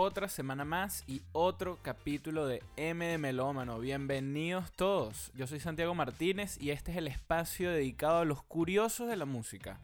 otra 0.00 0.28
semana 0.28 0.64
más 0.64 1.04
y 1.06 1.20
otro 1.32 1.78
capítulo 1.82 2.46
de 2.46 2.62
M 2.78 3.04
de 3.04 3.18
Melómano. 3.18 3.78
Bienvenidos 3.78 4.72
todos. 4.72 5.30
Yo 5.34 5.46
soy 5.46 5.60
Santiago 5.60 5.94
Martínez 5.94 6.56
y 6.58 6.70
este 6.70 6.92
es 6.92 6.96
el 6.96 7.06
espacio 7.06 7.70
dedicado 7.70 8.20
a 8.20 8.24
los 8.24 8.42
curiosos 8.42 9.08
de 9.10 9.16
la 9.16 9.26
música. 9.26 9.78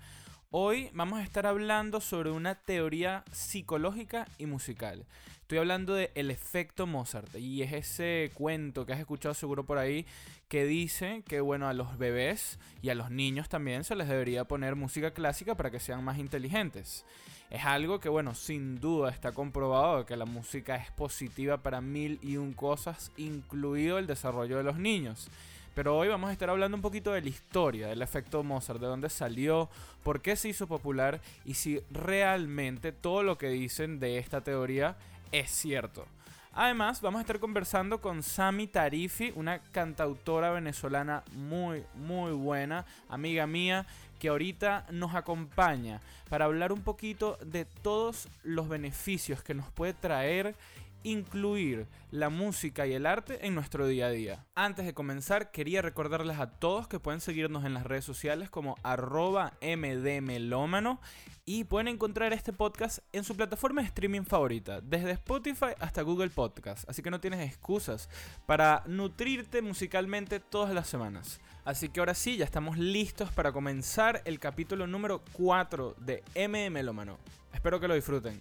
Hoy 0.52 0.90
vamos 0.94 1.18
a 1.18 1.24
estar 1.24 1.44
hablando 1.44 2.00
sobre 2.00 2.30
una 2.30 2.54
teoría 2.54 3.24
psicológica 3.32 4.28
y 4.38 4.46
musical. 4.46 5.04
Estoy 5.40 5.58
hablando 5.58 5.92
de 5.92 6.12
el 6.14 6.30
efecto 6.30 6.86
Mozart 6.86 7.34
y 7.34 7.62
es 7.62 7.72
ese 7.72 8.30
cuento 8.32 8.86
que 8.86 8.92
has 8.92 9.00
escuchado 9.00 9.34
seguro 9.34 9.66
por 9.66 9.78
ahí 9.78 10.06
que 10.48 10.64
dice 10.64 11.24
que 11.26 11.40
bueno, 11.40 11.66
a 11.66 11.72
los 11.72 11.98
bebés 11.98 12.60
y 12.80 12.90
a 12.90 12.94
los 12.94 13.10
niños 13.10 13.48
también 13.48 13.82
se 13.82 13.96
les 13.96 14.08
debería 14.08 14.44
poner 14.44 14.76
música 14.76 15.10
clásica 15.10 15.56
para 15.56 15.72
que 15.72 15.80
sean 15.80 16.04
más 16.04 16.16
inteligentes. 16.16 17.04
Es 17.50 17.64
algo 17.64 17.98
que 17.98 18.08
bueno, 18.08 18.36
sin 18.36 18.80
duda 18.80 19.10
está 19.10 19.32
comprobado 19.32 20.06
que 20.06 20.16
la 20.16 20.26
música 20.26 20.76
es 20.76 20.92
positiva 20.92 21.56
para 21.58 21.80
mil 21.80 22.20
y 22.22 22.36
un 22.36 22.52
cosas, 22.52 23.10
incluido 23.16 23.98
el 23.98 24.06
desarrollo 24.06 24.56
de 24.58 24.62
los 24.62 24.78
niños. 24.78 25.28
Pero 25.76 25.94
hoy 25.94 26.08
vamos 26.08 26.30
a 26.30 26.32
estar 26.32 26.48
hablando 26.48 26.74
un 26.74 26.80
poquito 26.80 27.12
de 27.12 27.20
la 27.20 27.28
historia 27.28 27.88
del 27.88 28.00
efecto 28.00 28.42
Mozart, 28.42 28.80
de 28.80 28.86
dónde 28.86 29.10
salió, 29.10 29.68
por 30.02 30.22
qué 30.22 30.34
se 30.34 30.48
hizo 30.48 30.66
popular 30.66 31.20
y 31.44 31.52
si 31.52 31.82
realmente 31.90 32.92
todo 32.92 33.22
lo 33.22 33.36
que 33.36 33.50
dicen 33.50 34.00
de 34.00 34.16
esta 34.16 34.40
teoría 34.40 34.96
es 35.32 35.50
cierto. 35.50 36.06
Además, 36.54 37.02
vamos 37.02 37.18
a 37.18 37.20
estar 37.20 37.38
conversando 37.40 38.00
con 38.00 38.22
Sami 38.22 38.66
Tarifi, 38.68 39.34
una 39.36 39.58
cantautora 39.58 40.50
venezolana 40.50 41.22
muy, 41.32 41.84
muy 41.94 42.32
buena, 42.32 42.86
amiga 43.10 43.46
mía, 43.46 43.84
que 44.18 44.28
ahorita 44.28 44.86
nos 44.90 45.14
acompaña 45.14 46.00
para 46.30 46.46
hablar 46.46 46.72
un 46.72 46.80
poquito 46.80 47.36
de 47.44 47.66
todos 47.66 48.30
los 48.44 48.70
beneficios 48.70 49.42
que 49.42 49.52
nos 49.52 49.70
puede 49.72 49.92
traer 49.92 50.54
incluir 51.02 51.86
la 52.10 52.28
música 52.28 52.86
y 52.86 52.92
el 52.92 53.06
arte 53.06 53.46
en 53.46 53.54
nuestro 53.54 53.86
día 53.86 54.06
a 54.06 54.10
día. 54.10 54.46
Antes 54.54 54.86
de 54.86 54.94
comenzar, 54.94 55.50
quería 55.50 55.82
recordarles 55.82 56.38
a 56.38 56.50
todos 56.50 56.88
que 56.88 57.00
pueden 57.00 57.20
seguirnos 57.20 57.64
en 57.64 57.74
las 57.74 57.84
redes 57.84 58.04
sociales 58.04 58.50
como 58.50 58.76
arroba 58.82 59.52
mdmelómano 59.60 61.00
y 61.44 61.64
pueden 61.64 61.88
encontrar 61.88 62.32
este 62.32 62.52
podcast 62.52 62.98
en 63.12 63.24
su 63.24 63.36
plataforma 63.36 63.82
de 63.82 63.88
streaming 63.88 64.22
favorita, 64.22 64.80
desde 64.80 65.12
Spotify 65.12 65.74
hasta 65.78 66.02
Google 66.02 66.30
Podcast, 66.30 66.88
así 66.88 67.02
que 67.02 67.10
no 67.10 67.20
tienes 67.20 67.46
excusas 67.48 68.08
para 68.46 68.82
nutrirte 68.86 69.62
musicalmente 69.62 70.40
todas 70.40 70.74
las 70.74 70.88
semanas. 70.88 71.40
Así 71.64 71.88
que 71.88 72.00
ahora 72.00 72.14
sí, 72.14 72.36
ya 72.36 72.44
estamos 72.44 72.78
listos 72.78 73.30
para 73.32 73.52
comenzar 73.52 74.22
el 74.24 74.38
capítulo 74.38 74.86
número 74.86 75.22
4 75.32 75.96
de 75.98 76.22
M 76.34 76.70
Melómano. 76.70 77.18
Espero 77.52 77.80
que 77.80 77.88
lo 77.88 77.94
disfruten. 77.94 78.40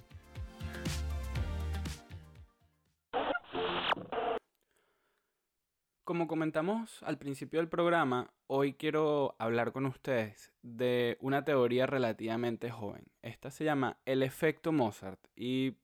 Como 6.05 6.27
comentamos 6.27 7.01
al 7.01 7.17
principio 7.17 7.59
del 7.59 7.67
programa, 7.67 8.31
hoy 8.45 8.73
quiero 8.73 9.35
hablar 9.39 9.71
con 9.71 9.87
ustedes 9.87 10.53
de 10.61 11.17
una 11.19 11.43
teoría 11.45 11.87
relativamente 11.87 12.69
joven. 12.69 13.07
Esta 13.23 13.49
se 13.49 13.63
llama 13.63 13.97
el 14.05 14.21
efecto 14.21 14.71
Mozart 14.71 15.19
y 15.35 15.77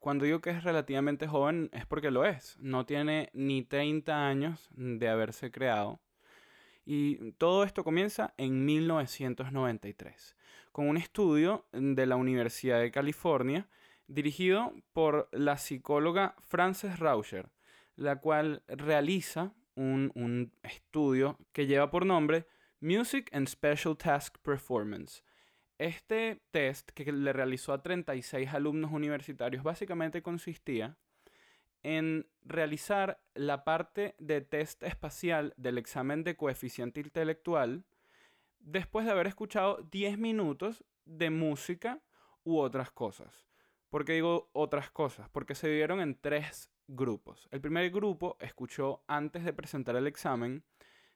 cuando 0.00 0.24
digo 0.24 0.40
que 0.40 0.50
es 0.50 0.64
relativamente 0.64 1.28
joven 1.28 1.70
es 1.72 1.86
porque 1.86 2.10
lo 2.10 2.24
es. 2.24 2.56
No 2.58 2.86
tiene 2.86 3.30
ni 3.34 3.62
30 3.62 4.26
años 4.26 4.68
de 4.72 5.08
haberse 5.08 5.52
creado. 5.52 6.00
Y 6.84 7.30
todo 7.34 7.62
esto 7.62 7.84
comienza 7.84 8.34
en 8.36 8.64
1993, 8.64 10.34
con 10.72 10.88
un 10.88 10.96
estudio 10.96 11.66
de 11.70 12.04
la 12.04 12.16
Universidad 12.16 12.80
de 12.80 12.90
California 12.90 13.68
dirigido 14.08 14.74
por 14.92 15.28
la 15.30 15.56
psicóloga 15.56 16.34
Frances 16.40 16.98
Rauscher, 16.98 17.48
la 17.94 18.16
cual 18.16 18.64
realiza 18.66 19.52
un, 19.78 20.52
estudio 20.62 21.38
que 21.52 21.66
lleva 21.66 21.90
por 21.90 22.04
nombre 22.04 22.46
Music 22.80 23.30
and 23.32 23.48
Special 23.48 23.96
Task 23.96 24.38
Performance. 24.42 25.22
Este 25.78 26.42
test 26.50 26.90
que 26.90 27.10
le 27.12 27.32
realizó 27.32 27.72
a 27.72 27.82
36 27.82 28.52
alumnos 28.52 28.92
universitarios 28.92 29.62
básicamente 29.62 30.22
consistía 30.22 30.98
en 31.82 32.28
realizar 32.42 33.22
la 33.34 33.64
parte 33.64 34.16
de 34.18 34.40
test 34.40 34.82
espacial 34.82 35.54
del 35.56 35.78
examen 35.78 36.24
de 36.24 36.36
coeficiente 36.36 37.00
intelectual 37.00 37.84
después 38.58 39.06
de 39.06 39.12
haber 39.12 39.28
escuchado 39.28 39.82
10 39.92 40.18
minutos 40.18 40.84
de 41.04 41.30
música 41.30 42.02
u 42.42 42.58
otras 42.58 42.90
cosas. 42.90 43.46
¿Por 43.90 44.04
qué 44.04 44.14
digo 44.14 44.50
otras 44.52 44.90
cosas? 44.90 45.28
Porque 45.30 45.54
se 45.54 45.68
dividieron 45.68 46.00
en 46.00 46.18
tres 46.20 46.70
grupos. 46.88 47.46
El 47.50 47.60
primer 47.60 47.90
grupo 47.90 48.36
escuchó 48.40 49.04
antes 49.06 49.44
de 49.44 49.52
presentar 49.52 49.94
el 49.96 50.06
examen 50.06 50.64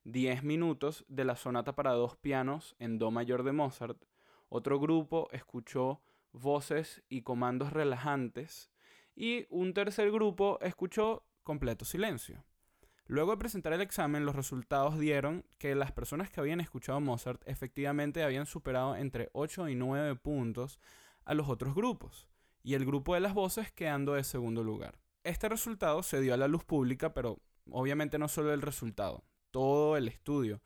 10 0.04 0.44
minutos 0.44 1.04
de 1.08 1.24
la 1.24 1.36
sonata 1.36 1.74
para 1.74 1.92
dos 1.92 2.16
pianos 2.16 2.76
en 2.78 2.98
Do 2.98 3.10
mayor 3.10 3.42
de 3.42 3.52
Mozart. 3.52 4.04
Otro 4.48 4.78
grupo 4.78 5.28
escuchó 5.32 6.00
voces 6.32 7.02
y 7.08 7.22
comandos 7.22 7.72
relajantes. 7.72 8.70
Y 9.14 9.46
un 9.50 9.74
tercer 9.74 10.10
grupo 10.10 10.58
escuchó 10.60 11.24
completo 11.42 11.84
silencio. 11.84 12.44
Luego 13.06 13.32
de 13.32 13.36
presentar 13.36 13.72
el 13.72 13.80
examen, 13.80 14.24
los 14.24 14.36
resultados 14.36 14.98
dieron 14.98 15.44
que 15.58 15.74
las 15.74 15.92
personas 15.92 16.30
que 16.30 16.40
habían 16.40 16.60
escuchado 16.60 17.00
Mozart 17.00 17.42
efectivamente 17.46 18.22
habían 18.22 18.46
superado 18.46 18.96
entre 18.96 19.28
8 19.32 19.68
y 19.68 19.74
9 19.74 20.16
puntos 20.16 20.78
a 21.24 21.34
los 21.34 21.48
otros 21.48 21.74
grupos, 21.74 22.28
y 22.62 22.74
el 22.74 22.86
grupo 22.86 23.14
de 23.14 23.20
las 23.20 23.34
voces 23.34 23.70
quedando 23.72 24.14
de 24.14 24.24
segundo 24.24 24.62
lugar. 24.64 25.01
Este 25.24 25.48
resultado 25.48 26.02
se 26.02 26.20
dio 26.20 26.34
a 26.34 26.36
la 26.36 26.48
luz 26.48 26.64
pública, 26.64 27.14
pero 27.14 27.38
obviamente 27.70 28.18
no 28.18 28.26
solo 28.28 28.52
el 28.52 28.60
resultado, 28.60 29.24
todo 29.52 29.96
el 29.96 30.08
estudio, 30.08 30.60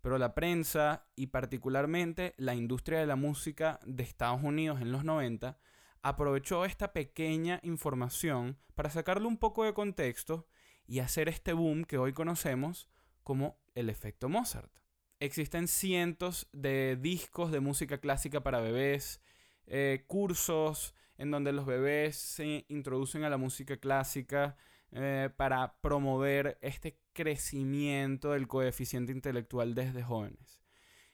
pero 0.00 0.16
la 0.16 0.34
prensa 0.34 1.06
y 1.14 1.26
particularmente 1.26 2.34
la 2.38 2.54
industria 2.54 3.00
de 3.00 3.06
la 3.06 3.16
música 3.16 3.80
de 3.84 4.02
Estados 4.02 4.42
Unidos 4.42 4.80
en 4.80 4.92
los 4.92 5.04
90 5.04 5.58
aprovechó 6.02 6.64
esta 6.64 6.94
pequeña 6.94 7.60
información 7.62 8.56
para 8.74 8.88
sacarle 8.88 9.26
un 9.26 9.36
poco 9.36 9.64
de 9.64 9.74
contexto 9.74 10.46
y 10.86 11.00
hacer 11.00 11.28
este 11.28 11.52
boom 11.52 11.84
que 11.84 11.98
hoy 11.98 12.14
conocemos 12.14 12.88
como 13.24 13.58
el 13.74 13.90
efecto 13.90 14.30
Mozart. 14.30 14.72
Existen 15.20 15.68
cientos 15.68 16.48
de 16.52 16.96
discos 16.96 17.52
de 17.52 17.60
música 17.60 17.98
clásica 17.98 18.42
para 18.42 18.60
bebés, 18.60 19.20
eh, 19.66 20.04
cursos 20.06 20.94
en 21.18 21.30
donde 21.30 21.52
los 21.52 21.66
bebés 21.66 22.16
se 22.16 22.64
introducen 22.68 23.24
a 23.24 23.30
la 23.30 23.36
música 23.36 23.76
clásica 23.76 24.56
eh, 24.92 25.28
para 25.36 25.74
promover 25.80 26.58
este 26.62 26.98
crecimiento 27.12 28.30
del 28.30 28.48
coeficiente 28.48 29.12
intelectual 29.12 29.74
desde 29.74 30.02
jóvenes. 30.02 30.62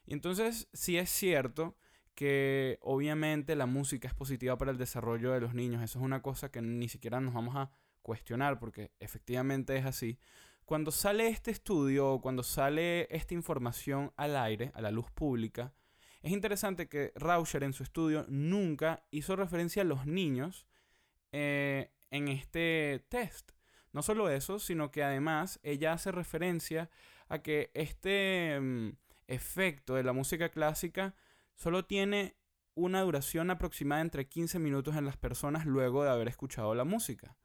Y 0.06 0.12
entonces 0.12 0.68
sí 0.72 0.98
es 0.98 1.10
cierto 1.10 1.76
que 2.14 2.78
obviamente 2.82 3.56
la 3.56 3.66
música 3.66 4.06
es 4.06 4.14
positiva 4.14 4.56
para 4.56 4.70
el 4.70 4.78
desarrollo 4.78 5.32
de 5.32 5.40
los 5.40 5.54
niños. 5.54 5.82
Eso 5.82 5.98
es 5.98 6.04
una 6.04 6.22
cosa 6.22 6.50
que 6.50 6.62
ni 6.62 6.88
siquiera 6.88 7.20
nos 7.20 7.34
vamos 7.34 7.56
a 7.56 7.70
cuestionar 8.02 8.60
porque 8.60 8.92
efectivamente 9.00 9.76
es 9.76 9.86
así. 9.86 10.18
Cuando 10.64 10.90
sale 10.90 11.28
este 11.28 11.50
estudio 11.50 12.20
cuando 12.20 12.42
sale 12.42 13.08
esta 13.14 13.34
información 13.34 14.12
al 14.16 14.36
aire, 14.36 14.70
a 14.74 14.82
la 14.82 14.90
luz 14.90 15.10
pública, 15.10 15.74
es 16.24 16.32
interesante 16.32 16.88
que 16.88 17.12
Rauscher 17.16 17.62
en 17.64 17.74
su 17.74 17.82
estudio 17.82 18.24
nunca 18.28 19.04
hizo 19.10 19.36
referencia 19.36 19.82
a 19.82 19.84
los 19.84 20.06
niños 20.06 20.66
eh, 21.32 21.92
en 22.10 22.28
este 22.28 23.04
test. 23.10 23.52
No 23.92 24.00
solo 24.02 24.30
eso, 24.30 24.58
sino 24.58 24.90
que 24.90 25.04
además 25.04 25.60
ella 25.62 25.92
hace 25.92 26.12
referencia 26.12 26.88
a 27.28 27.40
que 27.40 27.70
este 27.74 28.58
mm, 28.58 28.92
efecto 29.28 29.96
de 29.96 30.02
la 30.02 30.14
música 30.14 30.48
clásica 30.48 31.14
solo 31.56 31.84
tiene 31.84 32.38
una 32.74 33.02
duración 33.02 33.50
aproximada 33.50 34.00
entre 34.00 34.26
15 34.26 34.58
minutos 34.58 34.96
en 34.96 35.04
las 35.04 35.18
personas 35.18 35.66
luego 35.66 36.04
de 36.04 36.10
haber 36.10 36.28
escuchado 36.28 36.74
la 36.74 36.84
música. 36.84 37.36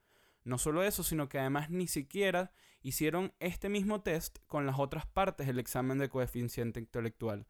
No 0.46 0.58
solo 0.58 0.84
eso, 0.84 1.04
sino 1.04 1.28
que 1.28 1.38
además 1.38 1.70
ni 1.70 1.88
siquiera 1.88 2.54
hicieron 2.82 3.34
este 3.42 3.68
mismo 3.68 4.00
test 4.04 4.38
con 4.48 4.66
las 4.66 4.80
otras 4.80 5.06
partes 5.06 5.48
del 5.48 5.60
examen 5.60 5.98
de 5.98 6.08
coeficiente 6.08 6.80
intelectual. 6.80 7.46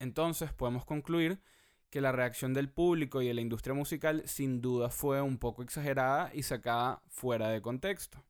Entonces 0.00 0.52
podemos 0.52 0.84
concluir 0.84 1.40
que 1.90 2.00
la 2.00 2.12
reacción 2.12 2.54
del 2.54 2.70
público 2.70 3.22
y 3.22 3.28
de 3.28 3.34
la 3.34 3.40
industria 3.40 3.74
musical 3.74 4.22
sin 4.26 4.60
duda 4.60 4.90
fue 4.90 5.22
un 5.22 5.38
poco 5.38 5.62
exagerada 5.62 6.30
y 6.34 6.42
sacada 6.42 7.02
fuera 7.08 7.48
de 7.48 7.62
contexto. 7.62 8.24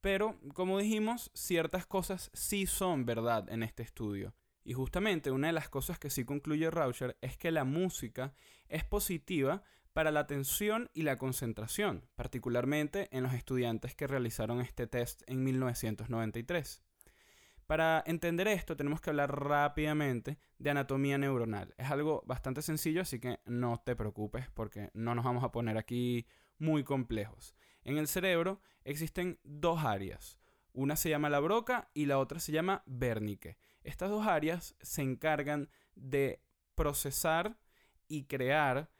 Pero, 0.00 0.38
como 0.52 0.78
dijimos, 0.78 1.30
ciertas 1.34 1.86
cosas 1.86 2.30
sí 2.34 2.66
son 2.66 3.06
verdad 3.06 3.48
en 3.48 3.62
este 3.62 3.82
estudio. 3.82 4.34
Y 4.62 4.74
justamente 4.74 5.30
una 5.30 5.48
de 5.48 5.54
las 5.54 5.68
cosas 5.68 5.98
que 5.98 6.10
sí 6.10 6.24
concluye 6.24 6.70
Rauscher 6.70 7.16
es 7.22 7.36
que 7.36 7.50
la 7.50 7.64
música 7.64 8.34
es 8.68 8.84
positiva 8.84 9.62
para 9.94 10.10
la 10.10 10.20
atención 10.20 10.90
y 10.92 11.02
la 11.02 11.16
concentración, 11.16 12.06
particularmente 12.16 13.08
en 13.16 13.22
los 13.22 13.32
estudiantes 13.32 13.94
que 13.94 14.06
realizaron 14.06 14.60
este 14.60 14.86
test 14.86 15.22
en 15.26 15.42
1993. 15.42 16.83
Para 17.66 18.02
entender 18.06 18.46
esto 18.48 18.76
tenemos 18.76 19.00
que 19.00 19.10
hablar 19.10 19.40
rápidamente 19.42 20.38
de 20.58 20.70
anatomía 20.70 21.16
neuronal. 21.16 21.74
Es 21.78 21.90
algo 21.90 22.22
bastante 22.26 22.60
sencillo, 22.60 23.02
así 23.02 23.18
que 23.18 23.40
no 23.46 23.78
te 23.78 23.96
preocupes 23.96 24.48
porque 24.50 24.90
no 24.92 25.14
nos 25.14 25.24
vamos 25.24 25.44
a 25.44 25.52
poner 25.52 25.78
aquí 25.78 26.26
muy 26.58 26.84
complejos. 26.84 27.54
En 27.82 27.96
el 27.96 28.06
cerebro 28.06 28.60
existen 28.84 29.38
dos 29.44 29.84
áreas. 29.84 30.38
Una 30.72 30.96
se 30.96 31.08
llama 31.08 31.30
la 31.30 31.40
broca 31.40 31.90
y 31.94 32.06
la 32.06 32.18
otra 32.18 32.40
se 32.40 32.52
llama 32.52 32.82
Wernicke. 32.86 33.56
Estas 33.82 34.10
dos 34.10 34.26
áreas 34.26 34.74
se 34.80 35.02
encargan 35.02 35.70
de 35.94 36.42
procesar 36.74 37.56
y 38.08 38.24
crear 38.24 38.90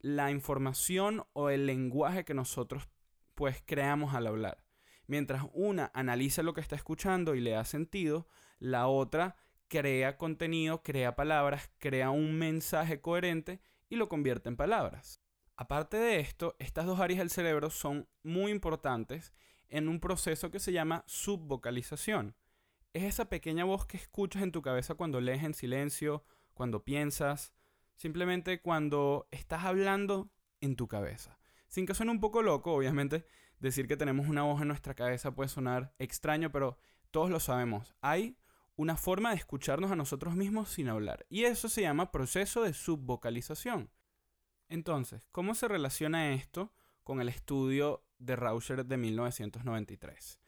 la 0.00 0.30
información 0.30 1.24
o 1.32 1.50
el 1.50 1.66
lenguaje 1.66 2.24
que 2.24 2.34
nosotros 2.34 2.88
pues 3.34 3.62
creamos 3.64 4.14
al 4.14 4.26
hablar. 4.26 4.64
Mientras 5.10 5.42
una 5.54 5.90
analiza 5.92 6.44
lo 6.44 6.54
que 6.54 6.60
está 6.60 6.76
escuchando 6.76 7.34
y 7.34 7.40
le 7.40 7.50
da 7.50 7.64
sentido, 7.64 8.28
la 8.60 8.86
otra 8.86 9.34
crea 9.66 10.16
contenido, 10.16 10.84
crea 10.84 11.16
palabras, 11.16 11.68
crea 11.78 12.10
un 12.10 12.38
mensaje 12.38 13.00
coherente 13.00 13.60
y 13.88 13.96
lo 13.96 14.08
convierte 14.08 14.48
en 14.48 14.56
palabras. 14.56 15.20
Aparte 15.56 15.96
de 15.96 16.20
esto, 16.20 16.54
estas 16.60 16.86
dos 16.86 17.00
áreas 17.00 17.18
del 17.18 17.30
cerebro 17.30 17.70
son 17.70 18.08
muy 18.22 18.52
importantes 18.52 19.34
en 19.68 19.88
un 19.88 19.98
proceso 19.98 20.52
que 20.52 20.60
se 20.60 20.70
llama 20.70 21.02
subvocalización. 21.08 22.36
Es 22.92 23.02
esa 23.02 23.28
pequeña 23.28 23.64
voz 23.64 23.86
que 23.86 23.96
escuchas 23.96 24.44
en 24.44 24.52
tu 24.52 24.62
cabeza 24.62 24.94
cuando 24.94 25.20
lees 25.20 25.42
en 25.42 25.54
silencio, 25.54 26.24
cuando 26.54 26.84
piensas, 26.84 27.52
simplemente 27.96 28.62
cuando 28.62 29.26
estás 29.32 29.64
hablando 29.64 30.30
en 30.60 30.76
tu 30.76 30.86
cabeza. 30.86 31.40
Sin 31.66 31.84
que 31.84 31.94
suene 31.94 32.12
un 32.12 32.20
poco 32.20 32.42
loco, 32.42 32.72
obviamente, 32.72 33.26
decir 33.60 33.86
que 33.86 33.96
tenemos 33.96 34.28
una 34.28 34.42
voz 34.42 34.60
en 34.60 34.68
nuestra 34.68 34.94
cabeza 34.94 35.34
puede 35.34 35.48
sonar 35.48 35.94
extraño, 35.98 36.50
pero 36.50 36.78
todos 37.10 37.30
lo 37.30 37.40
sabemos. 37.40 37.94
Hay 38.00 38.36
una 38.76 38.96
forma 38.96 39.30
de 39.30 39.36
escucharnos 39.36 39.90
a 39.90 39.96
nosotros 39.96 40.34
mismos 40.34 40.70
sin 40.70 40.88
hablar. 40.88 41.26
Y 41.28 41.44
eso 41.44 41.68
se 41.68 41.82
llama 41.82 42.10
proceso 42.10 42.62
de 42.62 42.72
subvocalización. 42.72 43.90
Entonces, 44.68 45.28
¿cómo 45.32 45.54
se 45.54 45.68
relaciona 45.68 46.32
esto 46.32 46.72
con 47.02 47.20
el 47.20 47.28
estudio 47.28 48.04
de 48.18 48.36
Rauscher 48.36 48.86
de 48.86 48.96
1993? 48.96 50.40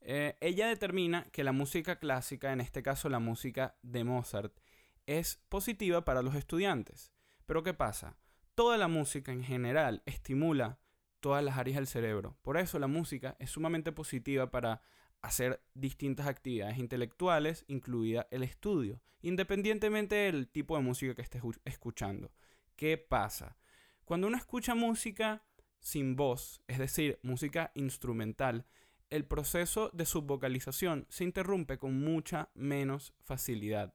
Eh, 0.00 0.36
ella 0.40 0.68
determina 0.68 1.24
que 1.30 1.44
la 1.44 1.52
música 1.52 1.98
clásica, 1.98 2.52
en 2.52 2.60
este 2.60 2.82
caso 2.82 3.08
la 3.08 3.18
música 3.18 3.76
de 3.82 4.04
Mozart, 4.04 4.58
es 5.06 5.36
positiva 5.48 6.04
para 6.04 6.22
los 6.22 6.34
estudiantes. 6.34 7.12
Pero 7.46 7.62
¿qué 7.62 7.74
pasa? 7.74 8.16
Toda 8.54 8.76
la 8.76 8.88
música 8.88 9.32
en 9.32 9.44
general 9.44 10.02
estimula 10.06 10.80
todas 11.20 11.44
las 11.44 11.56
áreas 11.58 11.76
del 11.76 11.86
cerebro. 11.86 12.36
Por 12.42 12.56
eso 12.56 12.78
la 12.78 12.86
música 12.86 13.36
es 13.38 13.50
sumamente 13.50 13.92
positiva 13.92 14.50
para 14.50 14.82
hacer 15.22 15.62
distintas 15.74 16.26
actividades 16.26 16.78
intelectuales, 16.78 17.64
incluida 17.68 18.26
el 18.30 18.42
estudio, 18.42 19.00
independientemente 19.20 20.14
del 20.14 20.48
tipo 20.48 20.76
de 20.76 20.82
música 20.82 21.14
que 21.14 21.22
estés 21.22 21.42
escuchando. 21.64 22.30
¿Qué 22.76 22.96
pasa? 22.98 23.56
Cuando 24.04 24.26
uno 24.26 24.36
escucha 24.36 24.74
música 24.74 25.42
sin 25.80 26.16
voz, 26.16 26.62
es 26.66 26.78
decir, 26.78 27.18
música 27.22 27.72
instrumental, 27.74 28.66
el 29.10 29.24
proceso 29.24 29.90
de 29.92 30.04
subvocalización 30.04 31.06
se 31.08 31.24
interrumpe 31.24 31.78
con 31.78 31.98
mucha 31.98 32.50
menos 32.54 33.14
facilidad. 33.20 33.94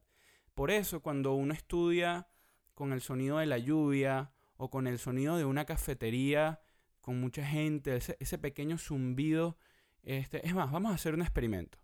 Por 0.55 0.71
eso 0.71 1.01
cuando 1.01 1.33
uno 1.33 1.53
estudia 1.53 2.27
con 2.73 2.93
el 2.93 3.01
sonido 3.01 3.37
de 3.37 3.45
la 3.45 3.57
lluvia 3.57 4.33
o 4.57 4.69
con 4.69 4.87
el 4.87 4.99
sonido 4.99 5.37
de 5.37 5.45
una 5.45 5.65
cafetería 5.65 6.62
con 7.03 7.19
mucha 7.19 7.45
gente, 7.45 7.97
ese, 7.97 8.37
pequeño 8.37 8.77
zumbido, 8.77 9.57
este, 10.03 10.47
es 10.47 10.55
más, 10.55 10.71
vamos 10.71 10.89
a 10.93 10.95
hacer 10.95 11.13
un 11.13 11.21
experimento. 11.21 11.77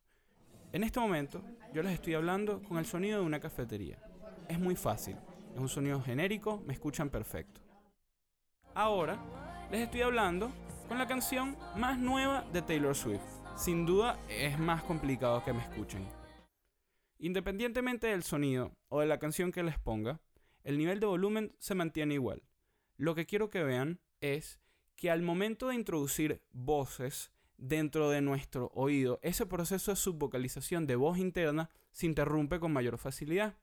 En 0.71 0.81
este 0.85 1.01
momento 1.01 1.43
yo 1.73 1.83
les 1.83 1.91
estoy 1.91 2.13
hablando 2.13 2.63
con 2.63 2.77
el 2.77 2.85
sonido 2.85 3.19
de 3.19 3.25
una 3.25 3.41
cafetería. 3.41 4.01
Es 4.47 4.57
muy 4.57 4.77
fácil, 4.77 5.17
es 5.53 5.59
un 5.59 5.67
sonido 5.67 6.01
genérico, 6.01 6.63
me 6.65 6.71
escuchan 6.71 7.09
perfecto. 7.09 7.59
Ahora 8.73 9.19
les 9.69 9.81
estoy 9.81 10.03
hablando 10.03 10.53
con 10.87 10.97
la 10.97 11.07
canción 11.07 11.57
más 11.75 11.99
nueva 11.99 12.45
de 12.53 12.61
Taylor 12.61 12.95
Swift. 12.95 13.19
Sin 13.57 13.85
duda 13.85 14.17
es 14.29 14.57
más 14.57 14.83
complicado 14.83 15.43
que 15.43 15.51
me 15.51 15.59
escuchen. 15.59 16.07
Independientemente 17.17 18.07
del 18.07 18.23
sonido 18.23 18.71
o 18.87 19.01
de 19.01 19.05
la 19.05 19.19
canción 19.19 19.51
que 19.51 19.63
les 19.63 19.77
ponga, 19.77 20.21
el 20.63 20.77
nivel 20.77 21.01
de 21.01 21.07
volumen 21.07 21.53
se 21.59 21.75
mantiene 21.75 22.13
igual. 22.13 22.41
Lo 22.95 23.15
que 23.15 23.25
quiero 23.25 23.49
que 23.49 23.63
vean 23.65 23.99
es 24.21 24.61
que 24.99 25.09
al 25.09 25.21
momento 25.21 25.69
de 25.69 25.75
introducir 25.75 26.43
voces 26.51 27.31
dentro 27.57 28.09
de 28.09 28.19
nuestro 28.19 28.69
oído, 28.75 29.21
ese 29.23 29.45
proceso 29.45 29.91
de 29.91 29.95
subvocalización 29.95 30.87
de 30.87 30.97
voz 30.97 31.17
interna 31.17 31.69
se 31.93 32.05
interrumpe 32.05 32.59
con 32.59 32.73
mayor 32.73 32.97
facilidad. 32.97 33.55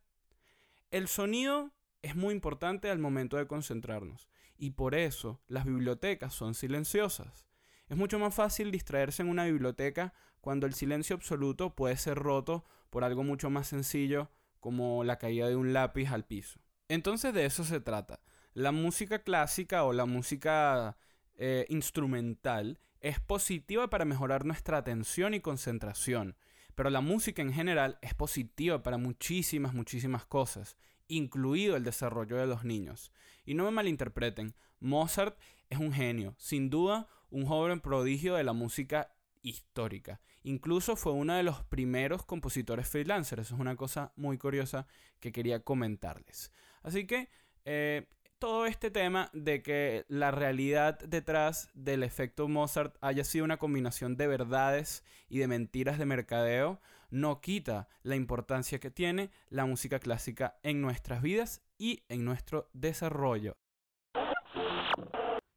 El 0.90 1.08
sonido 1.08 1.72
es 2.00 2.16
muy 2.16 2.32
importante 2.32 2.88
al 2.88 2.98
momento 2.98 3.36
de 3.36 3.46
concentrarnos 3.46 4.30
y 4.56 4.70
por 4.70 4.94
eso 4.94 5.42
las 5.46 5.66
bibliotecas 5.66 6.32
son 6.32 6.54
silenciosas. 6.54 7.44
Es 7.88 7.98
mucho 7.98 8.18
más 8.18 8.34
fácil 8.34 8.70
distraerse 8.70 9.20
en 9.20 9.28
una 9.28 9.44
biblioteca 9.44 10.14
cuando 10.40 10.66
el 10.66 10.72
silencio 10.72 11.16
absoluto 11.16 11.76
puede 11.76 11.98
ser 11.98 12.16
roto 12.16 12.64
por 12.88 13.04
algo 13.04 13.24
mucho 13.24 13.50
más 13.50 13.66
sencillo 13.66 14.30
como 14.58 15.04
la 15.04 15.18
caída 15.18 15.48
de 15.48 15.56
un 15.56 15.74
lápiz 15.74 16.08
al 16.08 16.24
piso. 16.24 16.60
Entonces 16.88 17.34
de 17.34 17.44
eso 17.44 17.62
se 17.62 17.80
trata. 17.80 18.20
La 18.54 18.72
música 18.72 19.18
clásica 19.18 19.84
o 19.84 19.92
la 19.92 20.06
música 20.06 20.96
eh, 21.36 21.66
instrumental 21.68 22.78
es 23.00 23.20
positiva 23.20 23.88
para 23.88 24.04
mejorar 24.04 24.44
nuestra 24.44 24.78
atención 24.78 25.34
y 25.34 25.40
concentración, 25.40 26.36
pero 26.74 26.90
la 26.90 27.00
música 27.00 27.42
en 27.42 27.52
general 27.52 27.98
es 28.02 28.14
positiva 28.14 28.82
para 28.82 28.98
muchísimas, 28.98 29.74
muchísimas 29.74 30.26
cosas, 30.26 30.76
incluido 31.08 31.76
el 31.76 31.84
desarrollo 31.84 32.36
de 32.36 32.46
los 32.46 32.64
niños. 32.64 33.12
Y 33.44 33.54
no 33.54 33.64
me 33.64 33.70
malinterpreten, 33.70 34.54
Mozart 34.80 35.38
es 35.70 35.78
un 35.78 35.92
genio, 35.92 36.34
sin 36.38 36.70
duda 36.70 37.08
un 37.30 37.46
joven 37.46 37.80
prodigio 37.80 38.34
de 38.34 38.44
la 38.44 38.52
música 38.52 39.12
histórica. 39.42 40.20
Incluso 40.42 40.96
fue 40.96 41.12
uno 41.12 41.34
de 41.34 41.42
los 41.42 41.62
primeros 41.64 42.24
compositores 42.24 42.88
freelancers. 42.88 43.42
Eso 43.42 43.54
es 43.54 43.60
una 43.60 43.76
cosa 43.76 44.12
muy 44.16 44.38
curiosa 44.38 44.86
que 45.20 45.32
quería 45.32 45.60
comentarles. 45.60 46.52
Así 46.82 47.06
que 47.06 47.28
eh, 47.64 48.06
todo 48.38 48.66
este 48.66 48.90
tema 48.90 49.30
de 49.32 49.62
que 49.62 50.04
la 50.08 50.30
realidad 50.30 50.98
detrás 50.98 51.70
del 51.74 52.02
efecto 52.02 52.48
Mozart 52.48 52.96
haya 53.00 53.24
sido 53.24 53.44
una 53.44 53.56
combinación 53.56 54.16
de 54.16 54.26
verdades 54.26 55.04
y 55.28 55.38
de 55.38 55.48
mentiras 55.48 55.98
de 55.98 56.06
mercadeo 56.06 56.80
no 57.10 57.40
quita 57.40 57.88
la 58.02 58.16
importancia 58.16 58.78
que 58.78 58.90
tiene 58.90 59.30
la 59.48 59.64
música 59.64 59.98
clásica 59.98 60.58
en 60.62 60.82
nuestras 60.82 61.22
vidas 61.22 61.62
y 61.78 62.02
en 62.08 62.24
nuestro 62.24 62.68
desarrollo. 62.72 63.56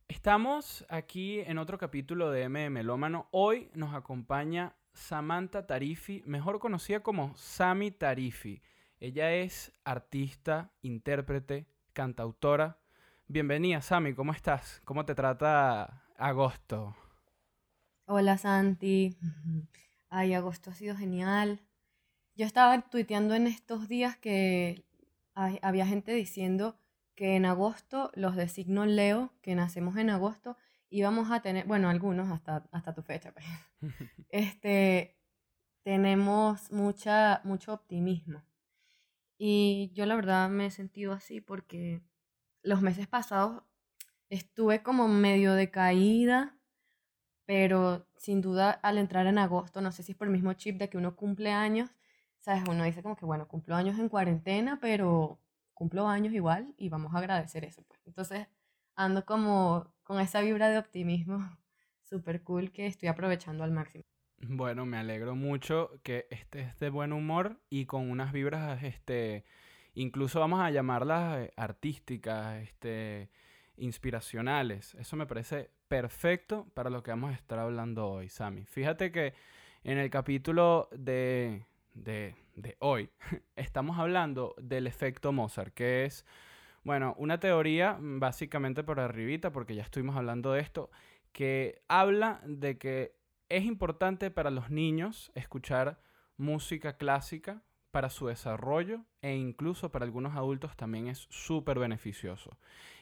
Estamos 0.07 0.85
aquí 0.89 1.39
en 1.41 1.57
otro 1.57 1.77
capítulo 1.77 2.31
de 2.31 2.43
M 2.43 2.69
Melómano. 2.69 3.27
Hoy 3.31 3.69
nos 3.73 3.93
acompaña 3.93 4.75
Samantha 4.93 5.65
Tarifi, 5.65 6.23
mejor 6.25 6.59
conocida 6.59 7.01
como 7.01 7.35
Sami 7.35 7.91
Tarifi. 7.91 8.61
Ella 8.99 9.33
es 9.33 9.71
artista, 9.85 10.71
intérprete, 10.81 11.67
cantautora. 11.99 12.77
Bienvenida, 13.27 13.81
Sami, 13.81 14.13
¿cómo 14.13 14.31
estás? 14.31 14.81
¿Cómo 14.85 15.03
te 15.03 15.15
trata 15.15 16.01
agosto? 16.17 16.95
Hola, 18.05 18.37
Santi. 18.37 19.17
Ay, 20.09 20.33
agosto 20.33 20.69
ha 20.69 20.75
sido 20.75 20.95
genial. 20.95 21.59
Yo 22.35 22.45
estaba 22.45 22.79
tuiteando 22.83 23.35
en 23.35 23.47
estos 23.47 23.89
días 23.89 24.15
que 24.15 24.85
había 25.33 25.85
gente 25.85 26.13
diciendo 26.13 26.79
que 27.15 27.35
en 27.35 27.45
agosto 27.45 28.11
los 28.13 28.37
de 28.37 28.47
signo 28.47 28.85
Leo, 28.85 29.33
que 29.41 29.53
nacemos 29.55 29.97
en 29.97 30.09
agosto, 30.09 30.55
íbamos 30.89 31.31
a 31.31 31.41
tener, 31.41 31.67
bueno, 31.67 31.89
algunos 31.89 32.31
hasta, 32.31 32.63
hasta 32.71 32.93
tu 32.93 33.01
fecha, 33.01 33.33
pues, 33.33 33.45
este, 34.29 35.17
tenemos 35.83 36.71
mucha, 36.71 37.41
mucho 37.43 37.73
optimismo. 37.73 38.41
Y 39.41 39.91
yo 39.93 40.05
la 40.05 40.15
verdad 40.15 40.49
me 40.49 40.65
he 40.65 40.71
sentido 40.71 41.13
así 41.13 41.39
porque 41.39 42.01
los 42.61 42.81
meses 42.81 43.07
pasados 43.07 43.63
estuve 44.29 44.83
como 44.83 45.07
medio 45.07 45.53
decaída, 45.53 46.57
pero 47.45 48.05
sin 48.17 48.41
duda 48.41 48.71
al 48.71 48.97
entrar 48.97 49.27
en 49.27 49.37
agosto, 49.37 49.81
no 49.81 49.93
sé 49.93 50.03
si 50.03 50.11
es 50.11 50.17
por 50.17 50.27
el 50.27 50.33
mismo 50.33 50.53
chip 50.53 50.77
de 50.77 50.89
que 50.89 50.97
uno 50.97 51.15
cumple 51.15 51.51
años, 51.51 51.89
sabes, 52.39 52.63
uno 52.69 52.83
dice 52.83 53.01
como 53.01 53.15
que 53.15 53.25
bueno, 53.25 53.47
cumplo 53.47 53.75
años 53.75 53.97
en 53.97 54.09
cuarentena, 54.09 54.77
pero 54.81 55.39
cumplo 55.73 56.07
años 56.09 56.33
igual 56.33 56.73
y 56.77 56.89
vamos 56.89 57.15
a 57.15 57.19
agradecer 57.19 57.63
eso. 57.63 57.81
Pues. 57.87 58.01
Entonces 58.05 58.47
ando 58.95 59.25
como 59.25 59.93
con 60.03 60.19
esa 60.19 60.41
vibra 60.41 60.69
de 60.69 60.79
optimismo 60.79 61.39
súper 62.03 62.43
cool 62.43 62.71
que 62.73 62.87
estoy 62.87 63.07
aprovechando 63.07 63.63
al 63.63 63.71
máximo. 63.71 64.03
Bueno, 64.41 64.85
me 64.85 64.97
alegro 64.97 65.35
mucho 65.35 65.91
que 66.03 66.27
estés 66.29 66.79
de 66.79 66.89
buen 66.89 67.13
humor 67.13 67.59
y 67.69 67.85
con 67.85 68.09
unas 68.09 68.31
vibras, 68.31 68.83
este, 68.83 69.43
incluso 69.95 70.39
vamos 70.39 70.61
a 70.61 70.71
llamarlas 70.71 71.39
eh, 71.39 71.51
artísticas, 71.57 72.61
este, 72.63 73.29
inspiracionales. 73.77 74.95
Eso 74.95 75.15
me 75.17 75.25
parece 75.25 75.69
perfecto 75.87 76.67
para 76.73 76.89
lo 76.89 77.03
que 77.03 77.11
vamos 77.11 77.31
a 77.31 77.35
estar 77.35 77.59
hablando 77.59 78.07
hoy, 78.07 78.29
Sami. 78.29 78.65
Fíjate 78.65 79.11
que 79.11 79.33
en 79.83 79.97
el 79.97 80.09
capítulo 80.09 80.89
de 80.91 81.63
de, 82.03 82.35
hoy, 82.79 83.09
estamos 83.55 83.97
hablando 83.97 84.55
del 84.57 84.87
efecto 84.87 85.31
Mozart, 85.31 85.73
que 85.73 86.05
es 86.05 86.25
Bueno, 86.83 87.13
una 87.17 87.39
teoría, 87.39 87.97
mm, 87.99 88.19
básicamente 88.19 88.83
por 88.83 88.99
arribita, 88.99 89.51
porque 89.51 89.75
ya 89.75 89.83
estuvimos 89.83 90.15
hablando 90.15 90.53
de 90.53 90.61
esto, 90.61 90.89
que 91.33 91.81
habla 91.87 92.41
de 92.45 92.77
que 92.77 93.13
es 93.49 93.65
importante 93.65 94.31
para 94.31 94.51
los 94.51 94.69
niños 94.69 95.31
escuchar 95.35 95.99
música 96.37 96.97
clásica 96.97 97.63
para 97.91 98.11
su 98.11 98.27
desarrollo 98.27 99.03
e 99.21 99.35
incluso 99.35 99.91
para 99.91 100.05
algunos 100.05 100.35
adultos 100.35 100.77
también 100.77 101.07
es 101.07 101.27
súper 101.31 101.79
beneficioso. 101.79 102.57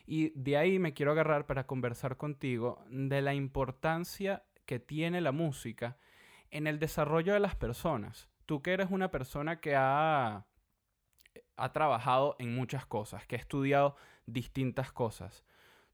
Y 0.05 0.29
de 0.29 0.55
ahí 0.55 0.79
me 0.79 0.93
quiero 0.93 1.11
agarrar 1.11 1.45
para 1.45 1.67
conversar 1.67 2.15
contigo 2.15 2.85
de 2.89 3.21
la 3.21 3.33
importancia 3.33 4.43
que 4.65 4.79
tiene 4.79 5.19
la 5.19 5.33
música 5.33 5.97
en 6.49 6.67
el 6.67 6.79
desarrollo 6.79 7.33
de 7.33 7.41
las 7.41 7.55
personas. 7.55 8.29
Tú 8.45 8.61
que 8.61 8.71
eres 8.71 8.89
una 8.89 9.11
persona 9.11 9.59
que 9.59 9.75
ha, 9.75 10.45
ha 11.57 11.73
trabajado 11.73 12.37
en 12.39 12.55
muchas 12.55 12.85
cosas, 12.85 13.27
que 13.27 13.35
ha 13.35 13.39
estudiado 13.39 13.97
distintas 14.25 14.93
cosas, 14.93 15.43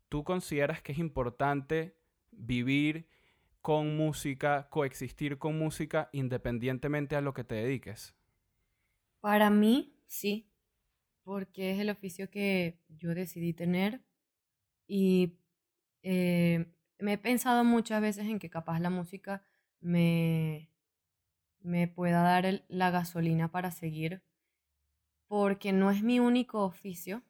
¿tú 0.09 0.23
consideras 0.23 0.83
que 0.83 0.91
es 0.91 0.99
importante 0.99 1.97
vivir 2.31 3.07
con 3.63 3.95
música, 3.95 4.67
coexistir 4.69 5.39
con 5.39 5.57
música 5.57 6.09
independientemente 6.11 7.15
a 7.15 7.21
lo 7.21 7.33
que 7.33 7.45
te 7.45 7.55
dediques? 7.55 8.13
Para 9.21 9.49
mí, 9.49 9.95
sí, 10.05 10.51
porque 11.23 11.71
es 11.71 11.79
el 11.79 11.89
oficio 11.89 12.29
que 12.29 12.81
yo 12.89 13.15
decidí 13.15 13.53
tener 13.53 14.03
y 14.85 15.39
eh, 16.03 16.75
me 16.99 17.13
he 17.13 17.17
pensado 17.17 17.63
muchas 17.63 18.01
veces 18.01 18.25
en 18.25 18.37
que 18.37 18.49
capaz 18.49 18.79
la 18.81 18.89
música 18.89 19.45
me, 19.79 20.69
me 21.61 21.87
pueda 21.87 22.21
dar 22.21 22.65
la 22.67 22.91
gasolina 22.91 23.49
para 23.49 23.71
seguir, 23.71 24.21
porque 25.27 25.71
no 25.71 25.89
es 25.89 26.03
mi 26.03 26.19
único 26.19 26.65
oficio, 26.65 27.23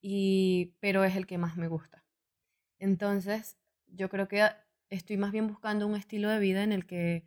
y, 0.00 0.76
pero 0.78 1.02
es 1.02 1.16
el 1.16 1.26
que 1.26 1.38
más 1.38 1.56
me 1.56 1.66
gusta. 1.66 2.04
Entonces, 2.78 3.58
yo 3.86 4.08
creo 4.08 4.28
que 4.28 4.48
estoy 4.96 5.16
más 5.16 5.32
bien 5.32 5.48
buscando 5.48 5.86
un 5.86 5.96
estilo 5.96 6.28
de 6.28 6.38
vida 6.38 6.62
en 6.62 6.72
el 6.72 6.86
que, 6.86 7.24